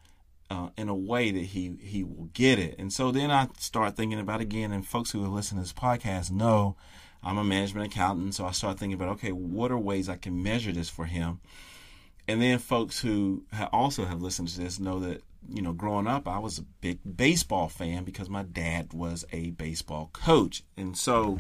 uh, 0.51 0.69
in 0.77 0.89
a 0.89 0.95
way 0.95 1.31
that 1.31 1.43
he 1.43 1.77
he 1.81 2.05
will 2.05 2.29
get 2.33 2.59
it. 2.59 2.77
And 2.79 2.93
so 2.93 3.11
then 3.11 3.31
I 3.31 3.49
start 3.59 3.97
thinking 3.97 4.21
about 4.21 4.41
again, 4.41 4.73
and 4.73 4.87
folks 4.87 5.11
who 5.11 5.25
are 5.25 5.29
listening 5.29 5.63
to 5.63 5.69
this 5.69 5.73
podcast 5.73 6.31
know 6.31 6.77
I'm 7.23 7.39
a 7.39 7.45
management 7.45 7.93
accountant, 7.93 8.35
so 8.35 8.47
I 8.47 8.53
start 8.53 8.79
thinking 8.79 8.95
about 8.95 9.15
okay, 9.15 9.33
what 9.33 9.71
are 9.71 9.79
ways 9.79 10.09
I 10.09 10.17
can 10.17 10.43
measure 10.43 10.73
this 10.73 10.89
for 10.89 11.07
him? 11.07 11.41
And 12.29 12.41
then 12.43 12.59
folks 12.59 13.01
who 13.01 13.45
also 13.73 14.05
have 14.05 14.23
listened 14.23 14.49
to 14.49 14.61
this 14.61 14.79
know 14.79 15.01
that 15.01 15.23
you 15.49 15.63
know 15.63 15.73
growing 15.73 16.07
up 16.07 16.27
I 16.29 16.39
was 16.39 16.59
a 16.59 16.65
big 16.81 16.99
baseball 17.17 17.69
fan 17.69 18.05
because 18.05 18.29
my 18.29 18.43
dad 18.43 18.93
was 18.93 19.25
a 19.33 19.51
baseball 19.51 20.11
coach, 20.13 20.63
and 20.77 20.97
so. 20.97 21.39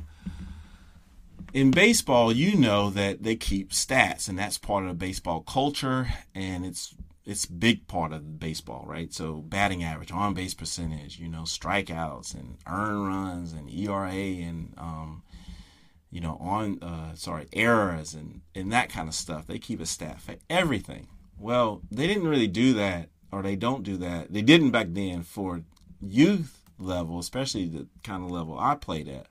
In 1.55 1.71
baseball, 1.71 2.33
you 2.33 2.55
know 2.55 2.91
that 2.91 3.23
they 3.23 3.37
keep 3.37 3.71
stats, 3.71 4.29
and 4.29 4.39
that's 4.39 4.59
part 4.59 4.83
of 4.83 4.89
the 4.89 4.95
baseball 4.95 5.41
culture, 5.41 6.09
and 6.35 6.67
it's 6.67 6.95
it's 7.27 7.45
big 7.45 7.89
part 7.89 8.13
of 8.13 8.39
baseball, 8.39 8.85
right? 8.87 9.13
So 9.13 9.35
batting 9.35 9.83
average, 9.83 10.13
on 10.13 10.33
base 10.33 10.55
percentage, 10.55 11.19
you 11.19 11.29
know, 11.29 11.43
strikeouts 11.43 12.35
and 12.35 12.57
earned 12.69 13.07
runs 13.07 13.53
and 13.53 13.69
ERA 13.69 14.13
and 14.13 14.73
um, 14.79 15.23
you 16.11 16.21
know, 16.21 16.39
on 16.41 16.83
uh, 16.83 17.15
sorry, 17.15 17.47
errors 17.53 18.15
and 18.15 18.43
and 18.55 18.73
that 18.73 18.89
kind 18.89 19.09
of 19.09 19.15
stuff. 19.15 19.47
They 19.47 19.59
keep 19.59 19.81
a 19.81 19.87
stat 19.87 20.21
for 20.21 20.37
everything. 20.49 21.09
Well, 21.39 21.83
they 21.91 22.07
didn't 22.07 22.29
really 22.29 22.47
do 22.47 22.73
that, 22.75 23.11
or 23.33 23.43
they 23.43 23.57
don't 23.57 23.83
do 23.83 23.97
that. 23.99 24.33
They 24.33 24.43
didn't 24.43 24.71
back 24.71 24.87
then 24.91 25.23
for 25.23 25.63
youth 26.01 26.63
level, 26.79 27.19
especially 27.19 27.67
the 27.67 27.89
kind 28.05 28.25
of 28.25 28.31
level 28.31 28.57
I 28.59 28.77
played 28.77 29.09
at. 29.09 29.27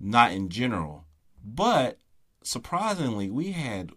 Not 0.00 0.32
in 0.32 0.48
general, 0.48 1.04
but 1.44 1.98
surprisingly, 2.42 3.30
we 3.30 3.52
had 3.52 3.92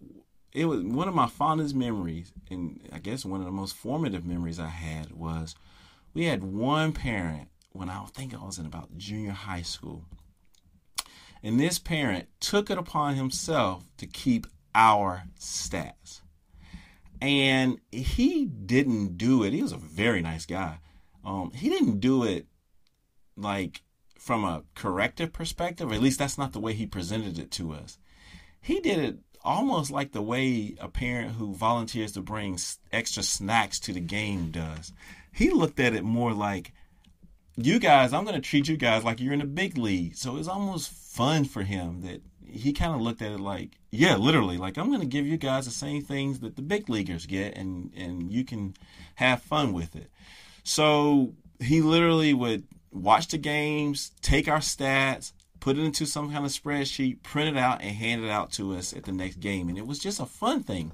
it 0.54 0.66
was 0.66 0.84
one 0.84 1.08
of 1.08 1.16
my 1.16 1.28
fondest 1.28 1.76
memories, 1.76 2.32
and 2.50 2.80
I 2.92 3.00
guess 3.00 3.26
one 3.26 3.40
of 3.40 3.46
the 3.46 3.52
most 3.52 3.76
formative 3.76 4.26
memories 4.26 4.60
I 4.60 4.68
had 4.68 5.12
was 5.12 5.56
we 6.14 6.26
had 6.26 6.44
one 6.44 6.94
parent 6.94 7.50
when 7.72 7.90
I 7.90 8.04
think 8.06 8.34
I 8.34 8.46
was 8.46 8.60
in 8.60 8.66
about 8.66 8.96
junior 8.98 9.32
high 9.32 9.64
school. 9.64 10.06
And 11.42 11.60
this 11.60 11.80
parent 11.80 12.28
took 12.40 12.70
it 12.70 12.78
upon 12.78 13.16
himself 13.16 13.86
to 13.98 14.06
keep 14.06 14.48
our 14.76 15.24
stats. 15.40 16.22
And 17.20 17.80
he 17.92 18.46
didn't 18.46 19.18
do 19.18 19.44
it. 19.44 19.54
He 19.54 19.62
was 19.62 19.72
a 19.72 19.78
very 19.78 20.22
nice 20.22 20.46
guy. 20.46 20.78
Um, 21.26 21.52
he 21.54 21.70
didn't 21.70 22.00
do 22.00 22.24
it 22.24 22.48
like 23.36 23.82
from 24.20 24.44
a 24.44 24.64
corrective 24.76 25.34
perspective, 25.34 25.92
at 25.92 26.02
least 26.02 26.20
that's 26.20 26.38
not 26.38 26.54
the 26.54 26.60
way 26.60 26.74
he 26.74 26.86
presented 26.86 27.40
it 27.40 27.52
to 27.52 27.74
us. 27.74 27.98
He 28.62 28.80
did 28.80 29.00
it 29.00 29.18
almost 29.44 29.92
like 29.92 30.12
the 30.12 30.22
way 30.22 30.76
a 30.80 30.88
parent 30.88 31.34
who 31.34 31.54
volunteers 31.54 32.14
to 32.14 32.22
bring 32.22 32.58
extra 32.92 33.24
snacks 33.24 33.80
to 33.82 33.94
the 33.94 34.00
game 34.00 34.52
does. 34.52 34.94
He 35.32 35.50
looked 35.50 35.80
at 35.80 35.94
it 35.94 36.04
more 36.04 36.34
like, 36.34 36.74
you 37.56 37.80
guys, 37.80 38.14
I'm 38.14 38.24
going 38.24 38.36
to 38.36 38.42
treat 38.42 38.68
you 38.68 38.78
guys 38.78 39.04
like 39.04 39.20
you're 39.20 39.34
in 39.34 39.40
the 39.40 39.46
big 39.46 39.78
league. 39.78 40.16
So 40.16 40.38
it's 40.38 40.48
almost 40.48 40.92
fun 40.92 41.46
for 41.46 41.64
him 41.64 42.02
that 42.02 42.22
he 42.46 42.72
kind 42.74 42.94
of 42.94 43.02
looked 43.02 43.22
at 43.22 43.32
it 43.32 43.40
like, 43.40 43.72
yeah, 43.92 44.16
literally, 44.16 44.58
like 44.58 44.78
I'm 44.78 44.88
going 44.88 45.02
to 45.02 45.08
give 45.08 45.26
you 45.26 45.38
guys 45.38 45.66
the 45.66 45.72
same 45.72 46.02
things 46.04 46.40
that 46.40 46.56
the 46.56 46.62
big 46.62 46.90
leaguers 46.90 47.26
get, 47.26 47.58
and 47.58 47.92
and 47.96 48.32
you 48.32 48.44
can 48.44 48.76
have 49.16 49.42
fun 49.42 49.74
with 49.74 49.96
it. 49.96 50.10
So 50.64 51.34
he 51.60 51.82
literally 51.82 52.34
would 52.34 52.64
watch 52.92 53.28
the 53.28 53.38
games, 53.38 54.12
take 54.22 54.48
our 54.48 54.60
stats, 54.60 55.34
put 55.64 55.78
it 55.78 55.86
into 55.86 56.06
some 56.06 56.30
kind 56.30 56.46
of 56.46 56.52
spreadsheet, 56.52 57.24
print 57.24 57.56
it 57.56 57.58
out, 57.58 57.82
and 57.82 57.96
hand 57.96 58.22
it 58.22 58.30
out 58.30 58.52
to 58.52 58.76
us 58.76 58.92
at 58.92 59.06
the 59.06 59.14
next 59.14 59.40
game, 59.40 59.70
and 59.70 59.78
it 59.78 59.88
was 59.88 59.98
just 59.98 60.20
a 60.20 60.26
fun 60.26 60.62
thing. 60.62 60.92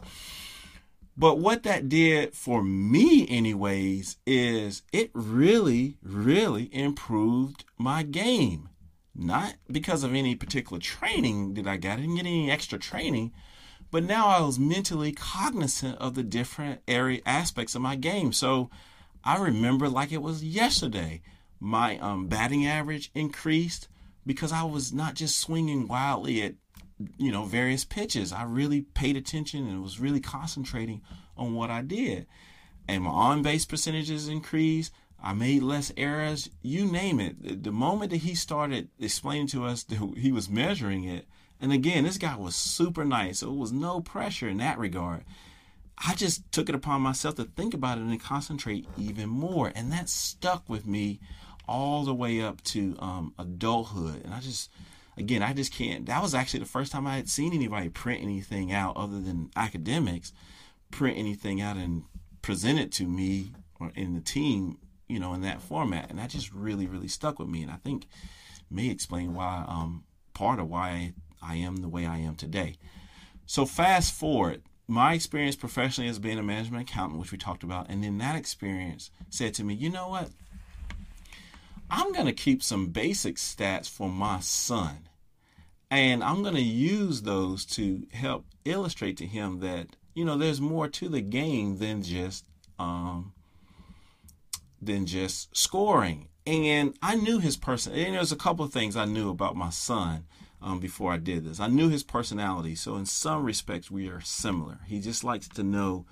But 1.17 1.39
what 1.39 1.63
that 1.63 1.89
did 1.89 2.35
for 2.35 2.63
me, 2.63 3.27
anyways, 3.27 4.17
is 4.27 4.83
it 4.93 5.09
really, 5.15 5.97
really 6.03 6.69
improved 6.71 7.65
my 7.79 8.03
game. 8.03 8.69
Not 9.15 9.55
because 9.71 10.03
of 10.03 10.13
any 10.13 10.35
particular 10.35 10.79
training 10.79 11.55
that 11.55 11.65
I 11.65 11.77
got, 11.77 11.97
I 11.97 12.01
didn't 12.01 12.17
get 12.17 12.27
any 12.27 12.51
extra 12.51 12.77
training, 12.77 13.33
but 13.89 14.03
now 14.03 14.27
I 14.27 14.39
was 14.41 14.59
mentally 14.59 15.13
cognizant 15.13 15.97
of 15.97 16.13
the 16.13 16.21
different 16.21 16.81
area 16.88 17.21
aspects 17.25 17.73
of 17.73 17.81
my 17.81 17.95
game. 17.95 18.33
So 18.33 18.69
I 19.23 19.39
remember 19.39 19.89
like 19.89 20.11
it 20.11 20.21
was 20.21 20.43
yesterday. 20.43 21.23
My 21.59 21.97
um, 21.97 22.27
batting 22.27 22.67
average 22.67 23.09
increased 23.15 23.88
because 24.29 24.51
I 24.51 24.62
was 24.62 24.93
not 24.93 25.15
just 25.15 25.39
swinging 25.39 25.88
wildly 25.88 26.43
at 26.43 26.53
you 27.17 27.31
know 27.31 27.45
various 27.45 27.83
pitches. 27.83 28.31
I 28.31 28.43
really 28.43 28.81
paid 28.81 29.17
attention 29.17 29.67
and 29.67 29.81
was 29.81 30.00
really 30.00 30.19
concentrating 30.19 31.01
on 31.36 31.55
what 31.55 31.71
I 31.71 31.81
did. 31.81 32.27
And 32.88 33.05
my 33.05 33.09
on 33.09 33.41
base 33.41 33.65
percentages 33.65 34.27
increased. 34.27 34.93
I 35.19 35.33
made 35.33 35.63
less 35.63 35.91
errors. 35.98 36.48
You 36.62 36.86
name 36.86 37.19
it. 37.19 37.63
The 37.63 37.71
moment 37.71 38.12
that 38.12 38.17
he 38.17 38.36
started 38.36 38.89
explaining 39.00 39.48
to 39.48 39.65
us 39.65 39.81
that 39.86 39.98
he 40.15 40.31
was 40.31 40.48
measuring 40.48 41.05
it, 41.05 41.25
and 41.59 41.74
again, 41.74 42.03
this 42.03 42.19
guy 42.19 42.36
was 42.36 42.55
super 42.55 43.03
nice, 43.03 43.39
so 43.39 43.50
it 43.50 43.57
was 43.57 43.71
no 43.71 44.00
pressure 44.00 44.48
in 44.48 44.57
that 44.57 44.77
regard. 44.77 45.24
I 45.98 46.13
just 46.13 46.50
took 46.51 46.69
it 46.69 46.75
upon 46.75 47.01
myself 47.01 47.33
to 47.38 47.45
think 47.45 47.74
about 47.74 47.98
it 47.98 48.01
and 48.01 48.21
concentrate 48.21 48.88
even 48.95 49.27
more, 49.27 49.71
and 49.74 49.91
that 49.91 50.07
stuck 50.07 50.69
with 50.69 50.86
me 50.86 51.19
all 51.69 52.03
the 52.03 52.13
way 52.13 52.41
up 52.41 52.61
to 52.63 52.95
um, 52.99 53.33
adulthood. 53.38 54.23
And 54.25 54.33
I 54.33 54.39
just 54.39 54.69
again, 55.17 55.43
I 55.43 55.53
just 55.53 55.73
can't. 55.73 56.05
That 56.07 56.21
was 56.21 56.33
actually 56.33 56.61
the 56.61 56.65
first 56.65 56.91
time 56.91 57.05
I 57.05 57.17
had 57.17 57.29
seen 57.29 57.53
anybody 57.53 57.89
print 57.89 58.23
anything 58.23 58.71
out 58.71 58.97
other 58.97 59.19
than 59.19 59.51
academics, 59.55 60.33
print 60.91 61.17
anything 61.17 61.61
out 61.61 61.77
and 61.77 62.03
present 62.41 62.79
it 62.79 62.91
to 62.93 63.05
me 63.05 63.51
or 63.79 63.91
in 63.95 64.15
the 64.15 64.21
team, 64.21 64.77
you 65.07 65.19
know, 65.19 65.33
in 65.33 65.41
that 65.41 65.61
format. 65.61 66.09
And 66.09 66.17
that 66.17 66.29
just 66.29 66.53
really, 66.53 66.88
really 66.88 67.07
stuck 67.07 67.38
with 67.38 67.49
me. 67.49 67.61
And 67.61 67.71
I 67.71 67.75
think 67.75 68.07
may 68.71 68.89
explain 68.89 69.33
why, 69.33 69.65
um, 69.67 70.03
part 70.33 70.59
of 70.59 70.69
why 70.69 71.13
I 71.41 71.55
am 71.55 71.77
the 71.77 71.89
way 71.89 72.05
I 72.05 72.17
am 72.17 72.35
today. 72.35 72.77
So 73.45 73.65
fast 73.65 74.13
forward, 74.13 74.61
my 74.88 75.13
experience 75.13 75.55
professionally 75.55 76.09
as 76.09 76.17
being 76.17 76.39
a 76.39 76.43
management 76.43 76.89
accountant, 76.89 77.19
which 77.19 77.31
we 77.31 77.38
talked 77.38 77.63
about, 77.63 77.89
and 77.89 78.03
then 78.03 78.17
that 78.19 78.35
experience 78.35 79.11
said 79.29 79.53
to 79.55 79.63
me, 79.63 79.73
you 79.73 79.89
know 79.89 80.09
what? 80.09 80.29
I'm 81.89 82.13
going 82.13 82.25
to 82.25 82.34
keep 82.34 82.62
some 82.62 82.88
basic 82.88 83.36
stats 83.38 83.89
for 83.89 84.10
my 84.10 84.39
son. 84.39 85.10
And 85.91 86.24
I'm 86.24 86.43
going 86.43 86.55
to 86.55 86.62
use 86.62 87.24
those 87.24 87.65
to 87.67 88.05
help 88.13 88.46
illustrate 88.63 89.17
to 89.17 89.25
him 89.25 89.60
that, 89.62 89.88
you 90.13 90.24
know, 90.24 90.38
there's 90.38 90.62
more 90.62 90.88
to 90.88 91.10
the 91.10 91.22
game 91.22 91.77
than 91.77 92.03
just 92.03 92.46
um, 92.77 93.34
than 94.81 95.05
just 95.05 95.55
scoring. 95.58 96.27
And 96.46 96.96
I 97.01 97.15
knew 97.15 97.39
his 97.39 97.58
person. 97.58 97.93
And 97.93 98.15
there's 98.15 98.31
a 98.31 98.38
couple 98.38 98.63
of 98.63 98.72
things 98.72 98.96
I 98.96 99.05
knew 99.05 99.29
about 99.29 99.55
my 99.55 99.69
son 99.69 100.25
um, 100.62 100.79
before 100.79 101.12
I 101.12 101.17
did 101.17 101.43
this. 101.43 101.60
I 101.60 101.67
knew 101.67 101.89
his 101.89 102.03
personality. 102.03 102.75
So 102.75 102.96
in 102.96 103.05
some 103.05 103.43
respects, 103.43 103.89
we 103.89 104.08
are 104.08 104.22
similar. 104.22 104.79
He 104.86 105.00
just 105.00 105.24
likes 105.24 105.48
to 105.50 105.63
know 105.63 106.05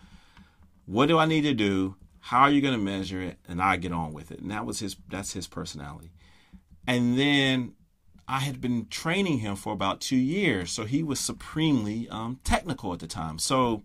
what 0.86 1.08
do 1.08 1.18
I 1.20 1.26
need 1.26 1.42
to 1.42 1.54
do, 1.54 1.96
how 2.28 2.42
are 2.42 2.52
you 2.52 2.60
going 2.60 2.74
to 2.74 2.84
measure 2.84 3.22
it, 3.22 3.38
and 3.48 3.62
I 3.62 3.78
get 3.78 3.94
on 3.94 4.12
with 4.12 4.32
it. 4.32 4.42
And 4.42 4.52
that 4.52 4.66
was 4.66 4.80
his. 4.80 4.98
That's 5.10 5.32
his 5.32 5.48
personality. 5.48 6.12
And 6.86 7.18
then 7.18 7.74
I 8.28 8.40
had 8.40 8.60
been 8.60 8.88
training 8.88 9.40
him 9.40 9.56
for 9.56 9.72
about 9.72 10.02
two 10.02 10.18
years, 10.18 10.70
so 10.70 10.84
he 10.84 11.04
was 11.04 11.22
supremely 11.22 12.10
um, 12.10 12.42
technical 12.44 12.92
at 12.92 13.00
the 13.00 13.08
time. 13.08 13.40
So, 13.40 13.84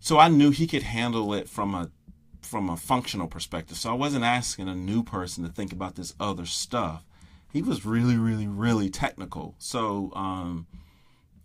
so 0.00 0.18
I 0.18 0.26
knew 0.26 0.50
he 0.50 0.66
could 0.66 0.82
handle 0.82 1.32
it 1.32 1.48
from 1.48 1.76
a 1.76 1.92
from 2.40 2.68
a 2.68 2.76
functional 2.76 3.28
perspective. 3.28 3.76
So 3.76 3.90
I 3.90 3.94
wasn't 3.94 4.24
asking 4.24 4.68
a 4.68 4.74
new 4.74 5.04
person 5.04 5.44
to 5.44 5.50
think 5.50 5.72
about 5.72 5.94
this 5.94 6.14
other 6.18 6.44
stuff. 6.44 7.04
He 7.52 7.62
was 7.62 7.86
really, 7.86 8.16
really, 8.16 8.48
really 8.48 8.90
technical. 8.90 9.54
So 9.58 10.10
um, 10.16 10.66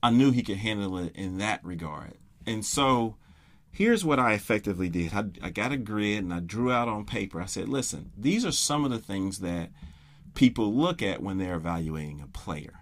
I 0.02 0.10
knew 0.10 0.32
he 0.32 0.42
could 0.42 0.58
handle 0.58 0.98
it 0.98 1.16
in 1.16 1.38
that 1.38 1.64
regard. 1.64 2.16
And 2.48 2.66
so 2.66 3.18
here's 3.78 4.04
what 4.04 4.18
I 4.18 4.34
effectively 4.34 4.90
did. 4.90 5.14
I, 5.14 5.26
I 5.40 5.50
got 5.52 5.72
a 5.72 5.78
grid 5.78 6.24
and 6.24 6.34
I 6.34 6.40
drew 6.40 6.72
out 6.72 6.88
on 6.88 7.06
paper. 7.06 7.40
I 7.40 7.46
said, 7.46 7.70
listen, 7.70 8.12
these 8.18 8.44
are 8.44 8.52
some 8.52 8.84
of 8.84 8.90
the 8.90 8.98
things 8.98 9.38
that 9.42 9.70
people 10.34 10.74
look 10.74 11.04
at 11.04 11.22
when 11.22 11.38
they're 11.38 11.58
evaluating 11.58 12.20
a 12.20 12.28
player, 12.28 12.80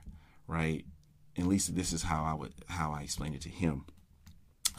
right? 0.48 0.86
At 1.38 1.48
least 1.48 1.76
this 1.76 1.92
is 1.92 2.04
how 2.04 2.24
I 2.24 2.34
would 2.34 2.54
how 2.68 2.94
I 2.94 3.02
explained 3.02 3.36
it 3.36 3.42
to 3.42 3.50
him. 3.50 3.86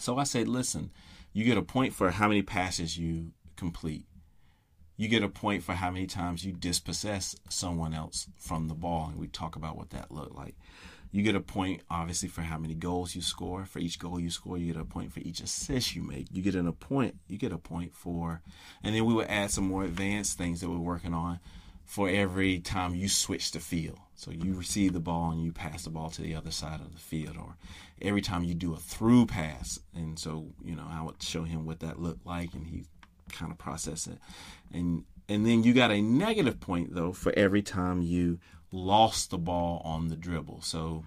So 0.01 0.17
I 0.17 0.25
said, 0.25 0.49
listen, 0.49 0.91
you 1.35 1.45
get 1.45 1.59
a 1.59 1.63
point 1.63 1.93
for 1.93 2.11
how 2.11 2.29
many 2.29 2.41
passes 2.41 2.97
you 2.97 3.33
complete. 3.57 4.07
You 4.97 5.09
get 5.09 5.23
a 5.23 5.29
point 5.29 5.65
for 5.65 5.75
how 5.75 5.91
many 5.91 6.07
times 6.07 6.47
you 6.47 6.53
dispossess 6.55 7.37
someone 7.51 7.93
else 7.93 8.27
from 8.39 8.69
the 8.69 8.75
ball, 8.75 9.09
and 9.11 9.19
we 9.21 9.29
talk 9.29 9.55
about 9.55 9.77
what 9.77 9.91
that 9.91 10.11
looked 10.11 10.35
like. 10.35 10.55
You 11.11 11.23
get 11.23 11.35
a 11.35 11.41
point, 11.41 11.83
obviously, 11.91 12.29
for 12.29 12.43
how 12.43 12.59
many 12.59 12.75
goals 12.75 13.15
you 13.15 13.23
score. 13.23 13.65
For 13.65 13.79
each 13.79 13.99
goal 13.99 14.21
you 14.21 14.31
score, 14.31 14.59
you 14.59 14.73
get 14.73 14.81
a 14.81 14.85
point 14.85 15.13
for 15.13 15.21
each 15.21 15.41
assist 15.41 15.95
you 15.95 16.03
make. 16.03 16.27
You 16.31 16.43
get 16.43 16.55
an, 16.55 16.67
a 16.67 16.73
point. 16.73 17.17
You 17.29 17.39
get 17.39 17.53
a 17.53 17.59
point 17.59 17.95
for, 17.95 18.43
and 18.83 18.95
then 18.95 19.05
we 19.05 19.15
would 19.15 19.29
add 19.29 19.51
some 19.51 19.67
more 19.67 19.85
advanced 19.85 20.37
things 20.37 20.61
that 20.61 20.69
we're 20.69 20.79
working 20.79 21.15
on 21.15 21.41
for 21.85 22.09
every 22.09 22.59
time 22.59 22.95
you 22.95 23.09
switch 23.09 23.53
the 23.53 23.61
field. 23.61 23.99
So 24.17 24.31
you 24.31 24.55
receive 24.55 24.93
the 24.93 25.01
ball 25.01 25.31
and 25.31 25.43
you 25.43 25.53
pass 25.53 25.85
the 25.85 25.91
ball 25.91 26.11
to 26.11 26.23
the 26.23 26.35
other 26.35 26.51
side 26.51 26.81
of 26.81 26.93
the 26.93 27.01
field, 27.01 27.37
or 27.37 27.57
every 28.03 28.23
time 28.23 28.45
you 28.45 28.55
do 28.55 28.75
a 28.75 28.77
through 28.77 29.27
pass. 29.27 29.79
And 29.95 30.19
so, 30.19 30.49
you 30.65 30.75
know, 30.75 30.87
I 30.89 31.03
would 31.03 31.23
show 31.23 31.45
him 31.45 31.65
what 31.65 31.81
that 31.81 32.01
looked 32.01 32.27
like 32.27 32.55
and 32.55 32.67
he 32.67 32.85
kind 33.31 33.53
of 33.53 33.59
process 33.59 34.07
it. 34.07 34.19
And 34.73 35.05
and 35.29 35.47
then 35.47 35.63
you 35.63 35.75
got 35.75 35.91
a 35.91 36.01
negative 36.01 36.61
point 36.61 36.95
though 36.95 37.13
for 37.13 37.33
every 37.37 37.63
time 37.63 38.03
you 38.03 38.39
lost 38.71 39.31
the 39.31 39.39
ball 39.39 39.81
on 39.85 40.09
the 40.09 40.17
dribble. 40.17 40.61
So 40.63 41.05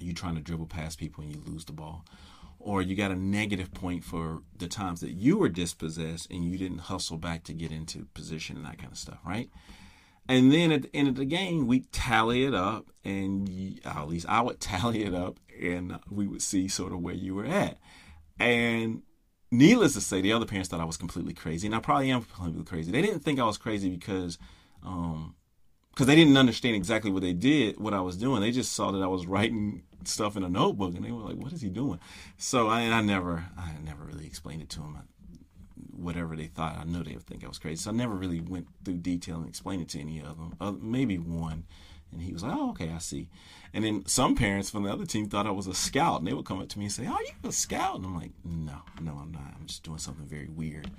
you're 0.00 0.14
trying 0.14 0.36
to 0.36 0.40
dribble 0.40 0.66
past 0.66 0.98
people 0.98 1.24
and 1.24 1.34
you 1.34 1.42
lose 1.44 1.64
the 1.64 1.72
ball. 1.72 2.04
Or 2.58 2.82
you 2.82 2.96
got 2.96 3.12
a 3.12 3.16
negative 3.16 3.72
point 3.72 4.02
for 4.02 4.42
the 4.58 4.66
times 4.66 5.00
that 5.00 5.12
you 5.12 5.38
were 5.38 5.48
dispossessed 5.48 6.30
and 6.30 6.44
you 6.44 6.58
didn't 6.58 6.78
hustle 6.78 7.16
back 7.16 7.44
to 7.44 7.52
get 7.52 7.70
into 7.70 8.06
position 8.12 8.56
and 8.56 8.66
that 8.66 8.78
kind 8.78 8.90
of 8.90 8.98
stuff, 8.98 9.18
right? 9.24 9.48
And 10.28 10.52
then 10.52 10.72
at 10.72 10.82
the 10.82 10.96
end 10.96 11.08
of 11.08 11.14
the 11.14 11.24
game, 11.24 11.68
we 11.68 11.80
tally 11.92 12.44
it 12.44 12.54
up, 12.54 12.90
and 13.04 13.48
you, 13.48 13.78
uh, 13.84 13.90
at 13.90 14.08
least 14.08 14.26
I 14.28 14.40
would 14.40 14.58
tally 14.60 15.04
it 15.04 15.14
up, 15.14 15.38
and 15.60 15.98
we 16.10 16.26
would 16.26 16.42
see 16.42 16.66
sort 16.66 16.92
of 16.92 17.00
where 17.00 17.14
you 17.14 17.34
were 17.34 17.46
at. 17.46 17.78
And 18.38 19.02
needless 19.50 19.94
to 19.94 20.00
say, 20.00 20.20
the 20.20 20.32
other 20.32 20.46
parents 20.46 20.68
thought 20.68 20.80
I 20.80 20.84
was 20.84 20.96
completely 20.96 21.34
crazy, 21.34 21.66
and 21.66 21.74
I 21.74 21.80
probably 21.80 22.10
am 22.10 22.22
completely 22.22 22.64
crazy. 22.64 22.90
They 22.90 23.02
didn't 23.02 23.20
think 23.20 23.38
I 23.38 23.44
was 23.44 23.58
crazy 23.58 23.88
because, 23.88 24.38
um, 24.82 25.34
because 25.90 26.06
they 26.06 26.16
didn't 26.16 26.36
understand 26.36 26.76
exactly 26.76 27.10
what 27.10 27.22
they 27.22 27.32
did, 27.32 27.80
what 27.80 27.94
I 27.94 28.00
was 28.00 28.16
doing. 28.16 28.40
They 28.42 28.50
just 28.50 28.72
saw 28.72 28.90
that 28.92 29.02
I 29.02 29.06
was 29.06 29.26
writing 29.26 29.82
stuff 30.04 30.36
in 30.36 30.44
a 30.44 30.48
notebook, 30.48 30.94
and 30.94 31.04
they 31.04 31.12
were 31.12 31.22
like, 31.22 31.36
"What 31.36 31.52
is 31.52 31.62
he 31.62 31.70
doing?" 31.70 32.00
So 32.36 32.68
I, 32.68 32.82
I 32.82 33.00
never, 33.00 33.46
I 33.56 33.72
never 33.82 34.04
really 34.04 34.26
explained 34.26 34.62
it 34.62 34.68
to 34.70 34.80
them 34.80 34.98
whatever 35.96 36.36
they 36.36 36.46
thought. 36.46 36.78
I 36.78 36.84
know 36.84 37.02
they 37.02 37.14
would 37.14 37.26
think 37.26 37.44
I 37.44 37.48
was 37.48 37.58
crazy. 37.58 37.82
So 37.82 37.90
I 37.90 37.94
never 37.94 38.14
really 38.14 38.40
went 38.40 38.68
through 38.84 38.98
detail 38.98 39.36
and 39.36 39.48
explained 39.48 39.82
it 39.82 39.88
to 39.90 40.00
any 40.00 40.20
of 40.20 40.36
them. 40.36 40.54
Uh, 40.60 40.72
maybe 40.72 41.16
one. 41.18 41.64
And 42.12 42.22
he 42.22 42.32
was 42.32 42.42
like, 42.42 42.54
oh, 42.54 42.70
okay, 42.70 42.90
I 42.90 42.98
see. 42.98 43.28
And 43.74 43.84
then 43.84 44.06
some 44.06 44.34
parents 44.34 44.70
from 44.70 44.84
the 44.84 44.92
other 44.92 45.04
team 45.04 45.28
thought 45.28 45.46
I 45.46 45.50
was 45.50 45.66
a 45.66 45.74
scout. 45.74 46.20
And 46.20 46.26
they 46.26 46.32
would 46.32 46.46
come 46.46 46.60
up 46.60 46.68
to 46.70 46.78
me 46.78 46.86
and 46.86 46.92
say, 46.92 47.06
oh, 47.06 47.18
you 47.20 47.48
a 47.48 47.52
scout? 47.52 47.96
And 47.96 48.06
I'm 48.06 48.14
like, 48.14 48.32
no, 48.44 48.80
no, 49.00 49.18
I'm 49.20 49.32
not. 49.32 49.54
I'm 49.58 49.66
just 49.66 49.82
doing 49.82 49.98
something 49.98 50.26
very 50.26 50.48
weird. 50.48 50.90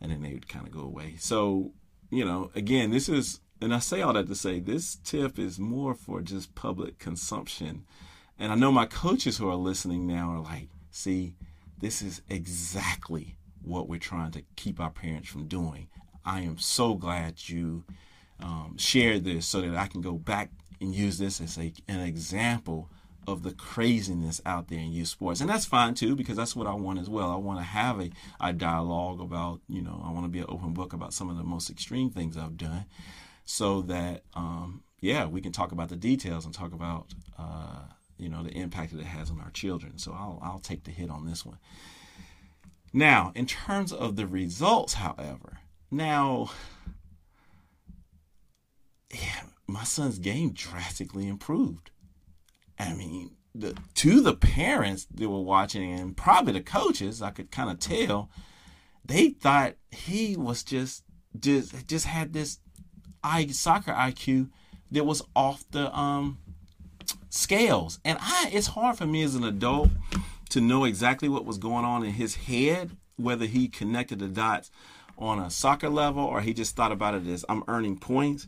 And 0.00 0.12
then 0.12 0.22
they 0.22 0.32
would 0.34 0.48
kind 0.48 0.66
of 0.66 0.72
go 0.72 0.80
away. 0.80 1.16
So, 1.18 1.72
you 2.10 2.24
know, 2.24 2.50
again, 2.54 2.90
this 2.90 3.08
is, 3.08 3.40
and 3.60 3.74
I 3.74 3.78
say 3.78 4.02
all 4.02 4.12
that 4.12 4.28
to 4.28 4.34
say 4.34 4.60
this 4.60 4.96
tip 4.96 5.38
is 5.38 5.58
more 5.58 5.94
for 5.94 6.20
just 6.20 6.54
public 6.54 6.98
consumption. 6.98 7.84
And 8.38 8.52
I 8.52 8.54
know 8.54 8.70
my 8.70 8.86
coaches 8.86 9.38
who 9.38 9.48
are 9.48 9.56
listening 9.56 10.06
now 10.06 10.30
are 10.32 10.40
like, 10.40 10.68
see, 10.90 11.34
this 11.78 12.02
is 12.02 12.22
exactly 12.28 13.36
what 13.62 13.88
we're 13.88 13.98
trying 13.98 14.32
to 14.32 14.42
keep 14.56 14.80
our 14.80 14.90
parents 14.90 15.28
from 15.28 15.48
doing. 15.48 15.88
I 16.24 16.40
am 16.40 16.58
so 16.58 16.94
glad 16.94 17.48
you 17.48 17.84
um, 18.40 18.76
shared 18.78 19.24
this 19.24 19.46
so 19.46 19.60
that 19.60 19.76
I 19.76 19.86
can 19.86 20.00
go 20.00 20.12
back 20.12 20.50
and 20.80 20.94
use 20.94 21.18
this 21.18 21.40
as 21.40 21.58
a, 21.58 21.72
an 21.88 22.00
example 22.00 22.88
of 23.26 23.42
the 23.42 23.52
craziness 23.52 24.40
out 24.46 24.68
there 24.68 24.78
in 24.78 24.90
youth 24.90 25.08
sports. 25.08 25.40
And 25.40 25.50
that's 25.50 25.66
fine 25.66 25.94
too, 25.94 26.16
because 26.16 26.36
that's 26.36 26.56
what 26.56 26.66
I 26.66 26.74
want 26.74 26.98
as 26.98 27.10
well. 27.10 27.30
I 27.30 27.36
want 27.36 27.58
to 27.58 27.64
have 27.64 28.00
a, 28.00 28.10
a 28.40 28.52
dialogue 28.52 29.20
about, 29.20 29.60
you 29.68 29.82
know, 29.82 30.02
I 30.04 30.10
want 30.10 30.24
to 30.24 30.30
be 30.30 30.38
an 30.38 30.46
open 30.48 30.72
book 30.72 30.92
about 30.92 31.12
some 31.12 31.28
of 31.28 31.36
the 31.36 31.44
most 31.44 31.68
extreme 31.68 32.10
things 32.10 32.36
I've 32.36 32.56
done 32.56 32.86
so 33.44 33.82
that, 33.82 34.22
um, 34.34 34.82
yeah, 35.00 35.26
we 35.26 35.40
can 35.40 35.52
talk 35.52 35.72
about 35.72 35.90
the 35.90 35.96
details 35.96 36.46
and 36.46 36.54
talk 36.54 36.72
about, 36.72 37.12
uh, 37.38 37.82
you 38.16 38.28
know, 38.28 38.42
the 38.42 38.50
impact 38.50 38.92
that 38.92 39.00
it 39.00 39.06
has 39.06 39.30
on 39.30 39.40
our 39.40 39.50
children. 39.50 39.98
So 39.98 40.12
I'll, 40.12 40.38
I'll 40.42 40.58
take 40.58 40.84
the 40.84 40.90
hit 40.90 41.10
on 41.10 41.26
this 41.26 41.44
one. 41.44 41.58
Now, 42.94 43.32
in 43.34 43.46
terms 43.46 43.92
of 43.92 44.16
the 44.16 44.26
results, 44.26 44.94
however, 44.94 45.58
now, 45.90 46.50
my 49.68 49.84
son's 49.84 50.18
game 50.18 50.52
drastically 50.52 51.28
improved. 51.28 51.90
I 52.78 52.94
mean, 52.94 53.36
the, 53.54 53.76
to 53.94 54.20
the 54.20 54.34
parents 54.34 55.06
that 55.14 55.28
were 55.28 55.42
watching 55.42 55.92
and 55.92 56.16
probably 56.16 56.54
the 56.54 56.62
coaches, 56.62 57.20
I 57.20 57.30
could 57.30 57.50
kind 57.50 57.70
of 57.70 57.78
tell, 57.78 58.30
they 59.04 59.30
thought 59.30 59.74
he 59.90 60.36
was 60.36 60.62
just 60.62 61.04
just 61.38 61.86
just 61.86 62.06
had 62.06 62.32
this 62.32 62.58
i 63.22 63.46
soccer 63.48 63.92
IQ 63.92 64.48
that 64.90 65.04
was 65.04 65.22
off 65.36 65.64
the 65.70 65.94
um 65.96 66.38
scales. 67.28 68.00
And 68.04 68.18
I 68.20 68.50
it's 68.52 68.68
hard 68.68 68.96
for 68.96 69.06
me 69.06 69.22
as 69.22 69.34
an 69.34 69.44
adult 69.44 69.90
to 70.50 70.60
know 70.60 70.84
exactly 70.84 71.28
what 71.28 71.44
was 71.44 71.58
going 71.58 71.84
on 71.84 72.04
in 72.04 72.12
his 72.12 72.36
head, 72.36 72.96
whether 73.16 73.44
he 73.44 73.68
connected 73.68 74.18
the 74.18 74.28
dots 74.28 74.70
on 75.18 75.38
a 75.38 75.50
soccer 75.50 75.88
level 75.88 76.24
or 76.24 76.40
he 76.40 76.54
just 76.54 76.76
thought 76.76 76.92
about 76.92 77.14
it 77.14 77.26
as 77.26 77.44
I'm 77.48 77.64
earning 77.68 77.98
points. 77.98 78.46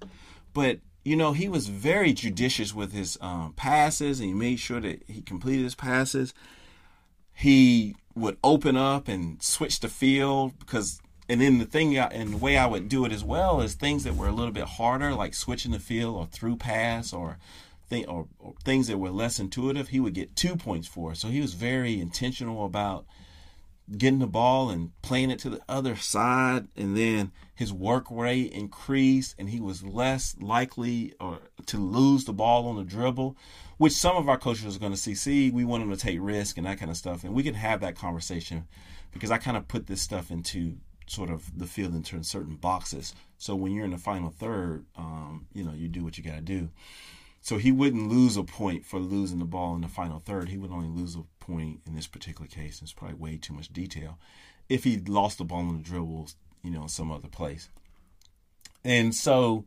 But 0.53 0.79
you 1.03 1.17
know, 1.17 1.33
he 1.33 1.49
was 1.49 1.69
very 1.69 2.13
judicious 2.13 2.75
with 2.75 2.93
his 2.93 3.17
um, 3.21 3.55
passes 3.55 4.21
and 4.21 4.29
he 4.29 4.35
made 4.35 4.61
sure 4.61 4.81
that 4.81 5.03
he 5.07 5.23
completed 5.23 5.65
his 5.65 5.75
passes. 5.75 6.35
He 7.33 7.97
would 8.15 8.37
open 8.45 8.77
up 8.77 9.09
and 9.09 9.43
switch 9.43 9.81
the 9.81 9.89
field 9.89 10.59
because, 10.59 11.01
and 11.29 11.41
then 11.41 11.59
the 11.59 11.65
thing 11.65 11.97
and 11.97 12.35
the 12.35 12.37
way 12.37 12.59
I 12.59 12.67
would 12.67 12.89
do 12.89 13.05
it 13.07 13.13
as 13.13 13.25
well 13.25 13.63
is 13.63 13.75
things 13.75 14.05
that 14.05 14.17
were 14.17 14.29
a 14.29 14.33
little 14.33 14.53
bit 14.53 14.65
harder, 14.65 15.15
like 15.15 15.33
switching 15.33 15.73
the 15.73 15.79
field 15.79 16.17
or 16.17 16.27
through 16.27 16.57
pass 16.57 17.13
or 17.15 17.39
thing 17.89 18.07
or, 18.07 18.27
or 18.39 18.55
things 18.63 18.89
that 18.89 18.99
were 18.99 19.11
less 19.11 19.41
intuitive. 19.41 19.89
He 19.89 20.01
would 20.01 20.15
get 20.15 20.37
two 20.37 20.57
points 20.57 20.87
for. 20.87 21.15
So 21.15 21.29
he 21.29 21.41
was 21.41 21.55
very 21.55 21.99
intentional 21.99 22.67
about 22.67 23.07
getting 23.97 24.21
the 24.21 24.27
ball 24.27 24.71
and 24.71 24.93
playing 25.03 25.31
it 25.31 25.39
to 25.41 25.51
the 25.51 25.61
other 25.69 25.97
side 25.97 26.69
and 26.77 26.97
then 26.97 27.33
his 27.55 27.73
work 27.73 28.07
rate 28.11 28.53
increased 28.53 29.35
and 29.39 29.51
he 29.51 29.61
was 29.61 29.83
less 29.83 30.37
likely 30.41 31.13
or 31.21 31.41
to 31.67 31.79
lose 31.79 32.25
the 32.25 32.33
ball 32.33 32.69
on 32.69 32.77
the 32.77 32.85
dribble 32.85 33.37
which 33.79 33.93
some 33.93 34.17
of 34.17 34.29
our 34.29 34.39
coaches 34.39 34.77
are 34.77 34.81
going 34.81 34.93
to 34.93 34.99
see. 34.99 35.15
See 35.15 35.51
we 35.51 35.65
want 35.65 35.83
him 35.83 35.91
to 35.91 35.97
take 35.97 36.19
risk 36.21 36.57
and 36.57 36.67
that 36.67 36.79
kind 36.79 36.91
of 36.91 36.97
stuff 36.97 37.25
and 37.25 37.35
we 37.35 37.43
can 37.43 37.55
have 37.55 37.81
that 37.81 37.97
conversation 37.97 38.67
because 39.13 39.31
i 39.31 39.39
kind 39.39 39.57
of 39.57 39.67
put 39.67 39.87
this 39.87 40.01
stuff 40.01 40.31
into 40.31 40.77
sort 41.07 41.31
of 41.31 41.59
the 41.59 41.67
field 41.67 41.95
into 41.95 42.23
certain 42.23 42.55
boxes. 42.55 43.15
So 43.39 43.57
when 43.57 43.73
you're 43.73 43.85
in 43.85 43.91
the 43.91 43.99
final 43.99 44.31
third 44.31 44.85
um, 44.97 45.47
you 45.53 45.65
know 45.65 45.73
you 45.73 45.89
do 45.89 46.05
what 46.05 46.17
you 46.17 46.23
got 46.23 46.37
to 46.37 46.41
do 46.41 46.71
so 47.41 47.57
he 47.57 47.73
wouldn't 47.73 48.11
lose 48.11 48.37
a 48.37 48.43
point 48.43 48.85
for 48.85 48.99
losing 48.99 49.39
the 49.39 49.45
ball 49.45 49.75
in 49.75 49.81
the 49.81 49.89
final 49.89 50.19
third. 50.19 50.51
He 50.51 50.59
would 50.59 50.71
only 50.71 50.89
lose 50.89 51.17
a 51.17 51.25
point 51.43 51.81
in 51.87 51.95
this 51.95 52.07
particular 52.07 52.47
case. 52.47 52.83
It's 52.83 52.93
probably 52.93 53.17
way 53.17 53.37
too 53.39 53.55
much 53.55 53.73
detail. 53.73 54.19
If 54.69 54.85
he 54.85 54.99
lost 54.99 55.39
the 55.39 55.45
ball 55.45 55.61
in 55.61 55.77
the 55.77 55.83
dribbles, 55.83 56.37
you 56.63 56.71
know, 56.71 56.87
some 56.87 57.11
other 57.11 57.29
place. 57.29 57.71
And 58.85 59.15
so, 59.15 59.65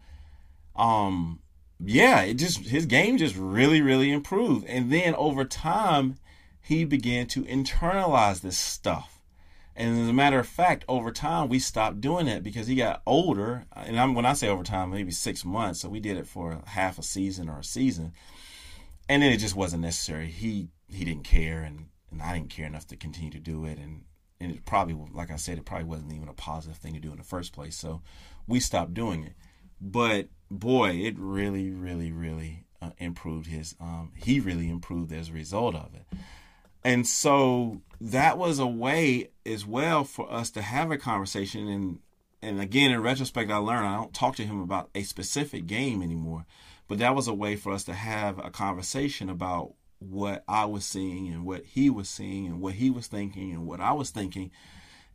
um, 0.76 1.40
yeah, 1.80 2.22
it 2.22 2.36
just 2.36 2.60
his 2.60 2.86
game 2.86 3.18
just 3.18 3.36
really, 3.36 3.82
really 3.82 4.12
improved. 4.12 4.66
And 4.68 4.92
then 4.92 5.16
over 5.16 5.44
time, 5.44 6.18
he 6.62 6.86
began 6.86 7.28
to 7.28 7.44
internalize 7.44 8.42
this 8.42 8.58
stuff. 8.58 9.13
And 9.76 10.00
as 10.00 10.08
a 10.08 10.14
matter 10.14 10.40
of 10.40 10.48
fact, 10.48 10.86
over 10.88 11.12
time 11.12 11.50
we 11.50 11.60
stopped 11.60 12.00
doing 12.00 12.28
it 12.28 12.44
because 12.44 12.68
he 12.68 12.76
got 12.76 13.02
older. 13.06 13.66
And 13.76 14.00
I'm, 14.00 14.14
when 14.14 14.26
I 14.26 14.34
say 14.34 14.48
over 14.48 14.64
time, 14.64 14.92
maybe 14.92 15.12
six 15.12 15.44
months. 15.44 15.82
So 15.82 15.90
we 15.90 16.00
did 16.00 16.18
it 16.18 16.28
for 16.28 16.62
half 16.68 17.00
a 17.00 17.04
season 17.04 17.50
or 17.50 17.60
a 17.60 17.64
season, 17.64 18.14
and 19.10 19.24
then 19.24 19.32
it 19.32 19.38
just 19.38 19.56
wasn't 19.56 19.82
necessary. 19.82 20.28
He 20.28 20.70
he 20.88 21.04
didn't 21.04 21.24
care, 21.24 21.62
and, 21.62 21.88
and 22.12 22.22
I 22.22 22.34
didn't 22.34 22.52
care 22.52 22.68
enough 22.68 22.86
to 22.88 22.96
continue 22.96 23.32
to 23.32 23.40
do 23.40 23.66
it. 23.66 23.80
And 23.80 24.04
and 24.40 24.52
it 24.52 24.66
probably, 24.66 24.96
like 25.14 25.32
I 25.32 25.38
said, 25.38 25.58
it 25.58 25.66
probably 25.66 25.86
wasn't 25.88 26.14
even 26.14 26.28
a 26.28 26.34
positive 26.34 26.78
thing 26.78 26.94
to 26.94 27.00
do 27.00 27.12
in 27.12 27.18
the 27.18 27.24
first 27.24 27.54
place. 27.54 27.76
So 27.78 28.02
we 28.48 28.60
stopped 28.60 28.94
doing 28.94 29.24
it. 29.24 29.34
But 29.80 30.28
boy, 30.52 30.92
it 30.92 31.18
really, 31.18 31.72
really, 31.72 32.12
really 32.12 32.66
uh, 32.82 32.92
improved 32.98 33.48
his. 33.48 33.76
Um, 33.80 34.12
he 34.16 34.40
really 34.40 34.70
improved 34.70 35.12
as 35.12 35.30
a 35.30 35.34
result 35.34 35.76
of 35.76 35.94
it. 35.96 36.06
And 36.84 37.08
so 37.08 37.82
that 38.12 38.38
was 38.38 38.60
a 38.60 38.68
way 38.68 39.30
as 39.46 39.66
well 39.66 40.04
for 40.04 40.32
us 40.32 40.50
to 40.52 40.62
have 40.62 40.92
a 40.92 40.98
conversation. 40.98 41.68
And 41.68 42.00
and 42.42 42.60
again 42.60 42.92
in 42.92 43.02
retrospect 43.02 43.50
I 43.50 43.58
learned 43.58 43.88
I 43.88 43.96
don't 43.96 44.14
talk 44.14 44.36
to 44.36 44.46
him 44.46 44.60
about 44.60 44.90
a 44.94 45.04
specific 45.04 45.66
game 45.66 46.02
anymore 46.02 46.46
but 46.88 46.98
that 47.00 47.16
was 47.16 47.28
a 47.28 47.34
way 47.34 47.56
for 47.56 47.72
us 47.72 47.86
to 47.86 47.94
have 47.94 48.38
a 48.38 48.50
conversation 48.50 49.30
about 49.30 49.74
what 50.00 50.44
I 50.48 50.66
was 50.66 50.84
seeing 50.84 51.30
and 51.30 51.46
what 51.46 51.64
he 51.64 51.90
was 51.90 52.10
seeing 52.10 52.46
and 52.46 52.60
what 52.60 52.74
he 52.74 52.90
was 52.90 53.08
thinking 53.08 53.52
and 53.52 53.66
what 53.66 53.80
I 53.80 53.94
was 53.94 54.10
thinking 54.10 54.52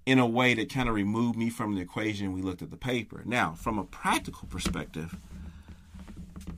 in 0.07 0.19
a 0.19 0.27
way 0.27 0.55
that 0.55 0.73
kind 0.73 0.89
of 0.89 0.95
removed 0.95 1.37
me 1.37 1.51
from 1.51 1.75
the 1.75 1.83
equation 1.83 2.33
we 2.33 2.41
looked 2.41 2.63
at 2.63 2.71
the 2.71 2.79
paper. 2.79 3.23
Now 3.27 3.53
from 3.53 3.79
a 3.79 3.85
practical 3.85 4.49
perspective 4.49 5.15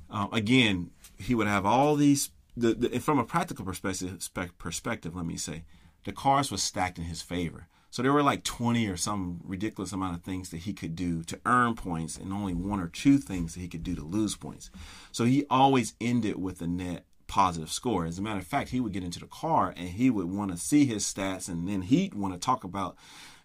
uh, 0.09 0.29
again 0.33 0.91
he 1.19 1.35
would 1.35 1.49
have 1.49 1.67
all 1.67 1.97
these 1.97 2.31
the, 2.57 2.75
the, 2.75 2.99
from 3.01 3.19
a 3.19 3.25
practical 3.25 3.65
perspective, 3.65 4.29
perspective, 4.59 5.17
let 5.17 5.25
me 5.25 5.37
say, 5.37 5.65
the 6.05 6.13
cards 6.13 6.51
were 6.51 6.57
stacked 6.57 6.99
in 6.99 7.05
his 7.05 7.23
favor. 7.23 7.67
So 7.91 8.03
there 8.03 8.13
were 8.13 8.23
like 8.23 8.45
20 8.45 8.87
or 8.87 8.97
some 8.97 9.41
ridiculous 9.45 9.93
amount 9.93 10.17
of 10.17 10.23
things 10.23 10.51
that 10.51 10.59
he 10.59 10.73
could 10.73 10.95
do 10.95 11.25
to 11.25 11.41
earn 11.45 11.75
points 11.75 12.17
and 12.17 12.33
only 12.33 12.55
one 12.55 12.81
or 12.81 12.87
two 12.87 13.19
things 13.19 13.55
that 13.55 13.61
he 13.61 13.69
could 13.69 13.83
do 13.83 13.97
to 13.97 14.03
lose 14.03 14.37
points. 14.37 14.71
So 15.11 15.25
he 15.25 15.45
always 15.51 15.95
ended 16.01 16.41
with 16.41 16.63
a 16.63 16.69
net 16.69 17.05
positive 17.27 17.71
score. 17.71 18.07
As 18.07 18.19
a 18.19 18.23
matter 18.23 18.39
of 18.39 18.47
fact, 18.47 18.71
he 18.71 18.81
would 18.81 18.93
get 18.93 19.03
into 19.03 19.19
the 19.19 19.27
car 19.27 19.75
and 19.77 19.89
he 19.89 20.09
would 20.09 20.31
want 20.31 20.53
to 20.53 20.57
see 20.57 20.87
his 20.87 21.05
stats 21.05 21.49
and 21.49 21.69
then 21.69 21.83
he'd 21.83 22.15
want 22.15 22.33
to 22.33 22.41
talk 22.41 22.63
about 22.63 22.97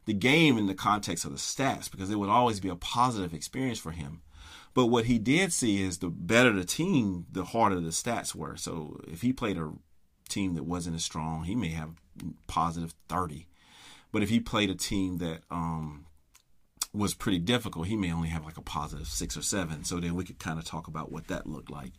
the 0.06 0.14
game 0.14 0.60
in 0.60 0.68
the 0.68 0.76
context 0.76 1.26
of 1.26 1.32
the 1.32 1.38
stats 1.38 1.90
because 1.90 2.12
it 2.12 2.20
would 2.20 2.30
always 2.30 2.60
be 2.60 2.70
a 2.70 2.76
positive 2.76 3.34
experience 3.34 3.80
for 3.80 3.92
him. 3.92 4.22
But 4.76 4.88
what 4.88 5.06
he 5.06 5.18
did 5.18 5.54
see 5.54 5.82
is 5.82 6.00
the 6.00 6.10
better 6.10 6.52
the 6.52 6.66
team, 6.66 7.26
the 7.32 7.46
harder 7.46 7.80
the 7.80 7.90
stats 7.90 8.36
were. 8.36 8.58
So 8.58 9.00
if 9.08 9.22
he 9.22 9.34
played 9.34 9.58
a 9.58 9.72
team 10.30 10.54
that 10.54 10.66
wasn't 10.66 10.98
as 10.98 11.06
strong, 11.06 11.46
he 11.46 11.56
may 11.56 11.70
have 11.70 12.02
positive 12.48 12.94
30. 13.10 13.48
But 14.12 14.24
if 14.24 14.30
he 14.30 14.40
played 14.40 14.70
a 14.70 14.76
team 14.76 15.18
that 15.18 15.42
um, 15.52 16.06
was 16.94 17.14
pretty 17.14 17.40
difficult, 17.40 17.88
he 17.88 17.98
may 17.98 18.12
only 18.12 18.30
have 18.30 18.46
like 18.46 18.58
a 18.58 18.62
positive 18.62 19.08
six 19.08 19.36
or 19.36 19.42
seven. 19.42 19.84
So 19.84 20.00
then 20.00 20.16
we 20.16 20.24
could 20.24 20.40
kind 20.40 20.60
of 20.60 20.66
talk 20.66 20.88
about 20.88 21.12
what 21.12 21.28
that 21.28 21.48
looked 21.48 21.70
like. 21.70 21.92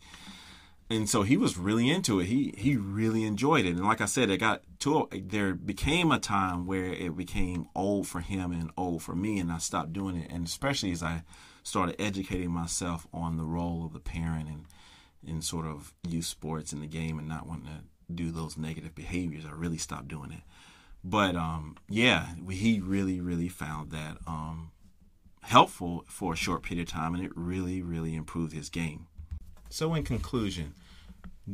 And 0.89 1.09
so 1.09 1.23
he 1.23 1.35
was 1.35 1.57
really 1.57 1.89
into 1.89 2.21
it. 2.21 2.27
He 2.27 2.53
he 2.57 2.77
really 2.77 3.25
enjoyed 3.25 3.65
it. 3.65 3.75
And 3.75 3.85
like 3.85 3.99
I 3.99 4.05
said, 4.05 4.29
it 4.29 4.37
got 4.37 4.61
to 4.79 5.09
a, 5.11 5.19
there 5.19 5.53
became 5.53 6.11
a 6.11 6.19
time 6.19 6.65
where 6.65 6.85
it 6.85 7.15
became 7.17 7.67
old 7.75 8.07
for 8.07 8.21
him 8.21 8.53
and 8.53 8.71
old 8.77 9.03
for 9.03 9.13
me, 9.13 9.37
and 9.37 9.51
I 9.51 9.57
stopped 9.57 9.91
doing 9.91 10.15
it. 10.15 10.31
And 10.31 10.47
especially 10.47 10.91
as 10.91 11.03
I 11.03 11.23
started 11.63 12.01
educating 12.01 12.51
myself 12.51 13.05
on 13.13 13.35
the 13.35 13.43
role 13.43 13.85
of 13.85 13.91
the 13.91 13.99
parent 13.99 14.47
and 14.47 14.65
in 15.25 15.41
sort 15.41 15.65
of 15.65 15.93
youth 16.07 16.25
sports 16.25 16.71
in 16.71 16.79
the 16.79 16.87
game 16.87 17.19
and 17.19 17.27
not 17.27 17.45
wanting 17.45 17.65
to 17.65 17.83
do 18.13 18.31
those 18.31 18.57
negative 18.57 18.95
behaviors. 18.95 19.45
I 19.45 19.51
really 19.51 19.77
stopped 19.77 20.07
doing 20.07 20.31
it. 20.31 20.41
But 21.03 21.35
um, 21.35 21.77
yeah, 21.89 22.27
he 22.49 22.79
really, 22.79 23.19
really 23.19 23.49
found 23.49 23.91
that 23.91 24.17
um, 24.25 24.71
helpful 25.43 26.05
for 26.07 26.33
a 26.33 26.37
short 26.37 26.63
period 26.63 26.87
of 26.87 26.93
time, 26.93 27.15
and 27.15 27.23
it 27.23 27.31
really, 27.35 27.81
really 27.81 28.15
improved 28.15 28.53
his 28.53 28.69
game. 28.69 29.07
So, 29.69 29.93
in 29.93 30.03
conclusion, 30.03 30.73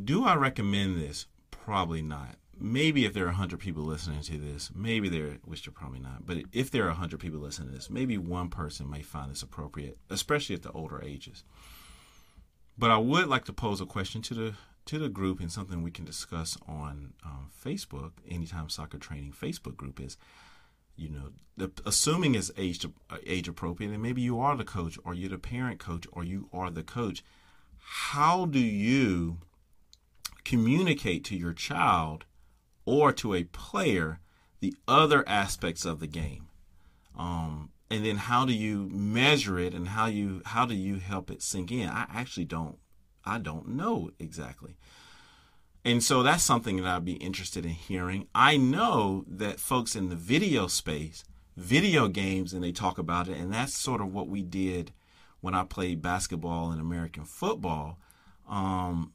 do 0.04 0.26
I 0.26 0.36
recommend 0.36 1.00
this? 1.00 1.28
Probably 1.52 2.02
not 2.02 2.38
maybe 2.60 3.06
if 3.06 3.13
there 3.13 3.24
are 3.24 3.28
100 3.28 3.60
people 3.60 3.84
listening 3.84 4.22
to 4.22 4.38
this, 4.38 4.72
maybe 4.74 5.10
there, 5.10 5.38
which 5.44 5.66
they're 5.66 5.74
probably 5.74 6.00
not, 6.00 6.26
but 6.26 6.38
if 6.52 6.72
there 6.72 6.84
are 6.86 6.89
100 6.89 7.20
people 7.20 7.39
listening 7.39 7.70
to 7.70 7.76
this, 7.76 7.89
maybe 7.89 8.18
one 8.18 8.50
person 8.50 8.89
may 8.89 9.02
find 9.02 9.32
this 9.32 9.42
appropriate, 9.42 9.98
especially 10.10 10.56
at 10.56 10.63
the 10.63 10.72
older 10.72 11.02
ages. 11.04 11.44
But 12.78 12.92
I 12.92 12.98
would 12.98 13.28
like 13.28 13.46
to 13.46 13.54
pose 13.54 13.82
a 13.82 13.86
question 13.86 14.22
to 14.24 14.34
the 14.34 14.54
to 14.86 15.00
the 15.00 15.10
group 15.10 15.39
and 15.39 15.52
something 15.52 15.82
we 15.82 15.91
can 15.91 16.06
discuss 16.06 16.58
on 16.67 17.13
um, 17.26 17.50
Facebook. 17.63 18.12
Anytime 18.30 18.69
Soccer 18.69 18.98
Training 18.98 19.34
Facebook 19.34 19.76
group 19.76 20.00
is, 20.00 20.17
you 20.96 21.10
know, 21.10 21.30
the, 21.56 21.72
assuming 21.86 22.36
it's 22.36 22.52
age 22.58 22.86
age 23.26 23.48
appropriate, 23.48 23.91
and 23.91 24.02
maybe 24.02 24.22
you 24.22 24.39
are 24.39 24.56
the 24.56 24.63
coach, 24.63 24.98
or 25.04 25.13
you're 25.13 25.30
the 25.30 25.38
parent 25.38 25.80
coach, 25.80 26.06
or 26.12 26.24
you 26.24 26.50
are 26.52 26.69
the 26.69 26.84
coach. 26.84 27.24
How 27.78 28.46
do 28.46 28.60
you 28.60 29.39
communicate 30.43 31.24
to 31.26 31.36
your 31.36 31.54
child 31.54 32.26
or 32.86 33.12
to 33.13 33.34
a 33.34 33.43
player 33.46 34.19
the 34.60 34.74
other 34.88 35.28
aspects 35.28 35.86
of 35.86 36.00
the 36.00 36.08
game. 36.08 36.48
Um, 37.17 37.69
and 37.89 38.06
then 38.06 38.17
how 38.17 38.46
do 38.46 38.54
you 38.54 38.89
measure 38.91 39.60
it 39.60 39.74
and 39.74 39.89
how 39.89 40.08
you 40.08 40.41
how 40.46 40.65
do 40.65 40.74
you 40.74 40.96
help 40.96 41.30
it 41.30 41.41
sink 41.41 41.72
in? 41.72 41.89
I 41.89 42.06
actually 42.10 42.46
don't 42.46 42.78
I 43.26 43.38
don't 43.38 43.70
know 43.70 44.12
exactly. 44.20 44.78
And 45.86 46.02
so 46.02 46.24
that's 46.24 46.44
something 46.44 46.78
that 46.78 46.86
I'd 46.86 47.06
be 47.06 47.14
interested 47.14 47.66
in 47.66 47.72
hearing. 47.72 48.28
I 48.34 48.56
know 48.58 49.26
that 49.28 49.60
folks 49.60 49.96
in 49.96 50.10
the 50.10 50.16
video 50.16 50.68
space, 50.68 51.26
video 51.58 52.08
games, 52.08 52.54
and 52.54 52.64
they 52.64 52.72
talk 52.72 52.98
about 52.98 53.28
it, 53.28 53.38
and 53.38 53.54
that's 53.54 53.78
sort 53.78 54.02
of 54.02 54.14
what 54.14 54.28
we 54.28 54.44
did 54.44 54.94
when 55.42 55.54
I 55.54 55.66
played 55.66 56.02
basketball 56.02 56.72
and 56.72 56.80
American 56.80 57.26
football. 57.26 58.00
Um, 58.48 59.12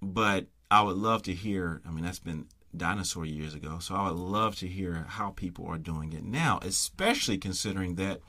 but 0.00 0.46
I 0.70 0.82
would 0.82 0.96
love 0.96 1.22
to 1.24 1.34
hear, 1.34 1.82
I 1.86 1.90
mean, 1.90 2.04
that's 2.04 2.20
been 2.20 2.46
dinosaur 2.76 3.26
years 3.26 3.54
ago, 3.54 3.78
so 3.80 3.94
I 3.96 4.08
would 4.08 4.18
love 4.18 4.54
to 4.56 4.68
hear 4.68 5.06
how 5.08 5.30
people 5.30 5.66
are 5.66 5.78
doing 5.78 6.12
it 6.12 6.24
now, 6.24 6.60
especially 6.62 7.36
considering 7.36 7.96
that, 7.96 8.20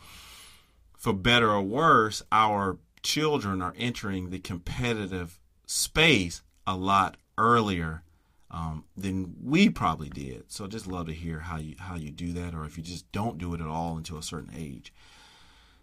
for 0.98 1.14
better 1.14 1.52
or 1.52 1.62
worse, 1.62 2.24
our 2.32 2.78
children 3.04 3.62
are 3.62 3.74
entering 3.78 4.30
the 4.30 4.40
competitive 4.40 5.40
space 5.66 6.42
a 6.66 6.76
lot 6.76 7.18
earlier 7.38 8.04
um, 8.50 8.86
than 8.96 9.36
we 9.44 9.70
probably 9.70 10.10
did. 10.10 10.52
So 10.52 10.66
I 10.66 10.68
just 10.68 10.88
love 10.88 11.08
to 11.08 11.14
hear 11.14 11.40
how 11.40 11.58
you 11.58 11.76
how 11.80 11.96
you 11.96 12.12
do 12.12 12.34
that, 12.34 12.54
or 12.54 12.66
if 12.66 12.78
you 12.78 12.84
just 12.84 13.12
don't 13.12 13.38
do 13.38 13.54
it 13.54 13.62
at 13.62 13.68
all 13.68 13.98
until 13.98 14.18
a 14.18 14.24
certain 14.24 14.54
age. 14.56 14.94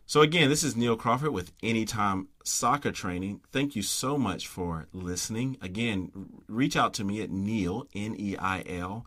So 0.07 0.23
again, 0.23 0.49
this 0.49 0.65
is 0.65 0.77
Neil 0.77 0.97
Crawford 0.97 1.31
with 1.31 1.53
Anytime 1.63 2.29
Soccer 2.43 2.91
Training. 2.91 3.43
Thank 3.53 3.77
you 3.77 3.83
so 3.83 4.19
much 4.19 4.49
for 4.49 4.87
listening. 4.93 5.57
Again, 5.61 6.11
reach 6.49 6.77
out 6.77 6.95
to 6.95 7.05
me 7.05 7.23
at 7.23 7.31
Neil 7.31 7.87
N 7.95 8.17
E 8.19 8.37
I 8.37 8.65
L 8.67 9.07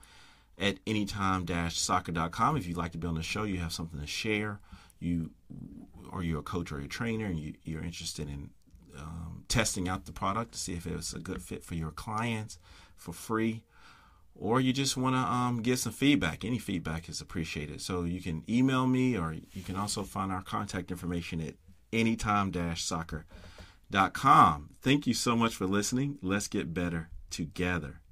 at 0.57 0.77
anytime-soccer.com 0.85 2.57
if 2.57 2.67
you'd 2.67 2.77
like 2.77 2.91
to 2.91 2.97
be 2.97 3.07
on 3.07 3.15
the 3.15 3.23
show. 3.23 3.43
You 3.43 3.57
have 3.57 3.73
something 3.73 3.99
to 3.99 4.07
share. 4.07 4.59
You 5.03 5.31
or 6.11 6.23
you're 6.23 6.39
a 6.39 6.43
coach 6.43 6.71
or 6.71 6.79
a 6.79 6.87
trainer, 6.87 7.25
and 7.25 7.39
you, 7.39 7.53
you're 7.63 7.83
interested 7.83 8.27
in 8.27 8.49
um, 8.97 9.43
testing 9.47 9.87
out 9.89 10.05
the 10.05 10.11
product 10.11 10.51
to 10.53 10.59
see 10.59 10.73
if 10.73 10.85
it's 10.85 11.13
a 11.13 11.19
good 11.19 11.41
fit 11.41 11.63
for 11.63 11.73
your 11.75 11.91
clients 11.91 12.59
for 12.95 13.13
free, 13.13 13.63
or 14.35 14.61
you 14.61 14.73
just 14.73 14.97
want 14.97 15.15
to 15.15 15.19
um, 15.19 15.61
get 15.61 15.77
some 15.79 15.91
feedback. 15.91 16.45
Any 16.45 16.59
feedback 16.59 17.09
is 17.09 17.21
appreciated. 17.21 17.81
So 17.81 18.03
you 18.03 18.21
can 18.21 18.43
email 18.49 18.87
me, 18.87 19.17
or 19.17 19.33
you 19.33 19.63
can 19.63 19.75
also 19.75 20.03
find 20.03 20.31
our 20.31 20.41
contact 20.41 20.89
information 20.91 21.41
at 21.41 21.55
anytime-soccer.com. 21.91 24.69
Thank 24.81 25.07
you 25.07 25.13
so 25.13 25.35
much 25.35 25.55
for 25.55 25.67
listening. 25.67 26.17
Let's 26.21 26.47
get 26.47 26.73
better 26.73 27.09
together. 27.29 28.02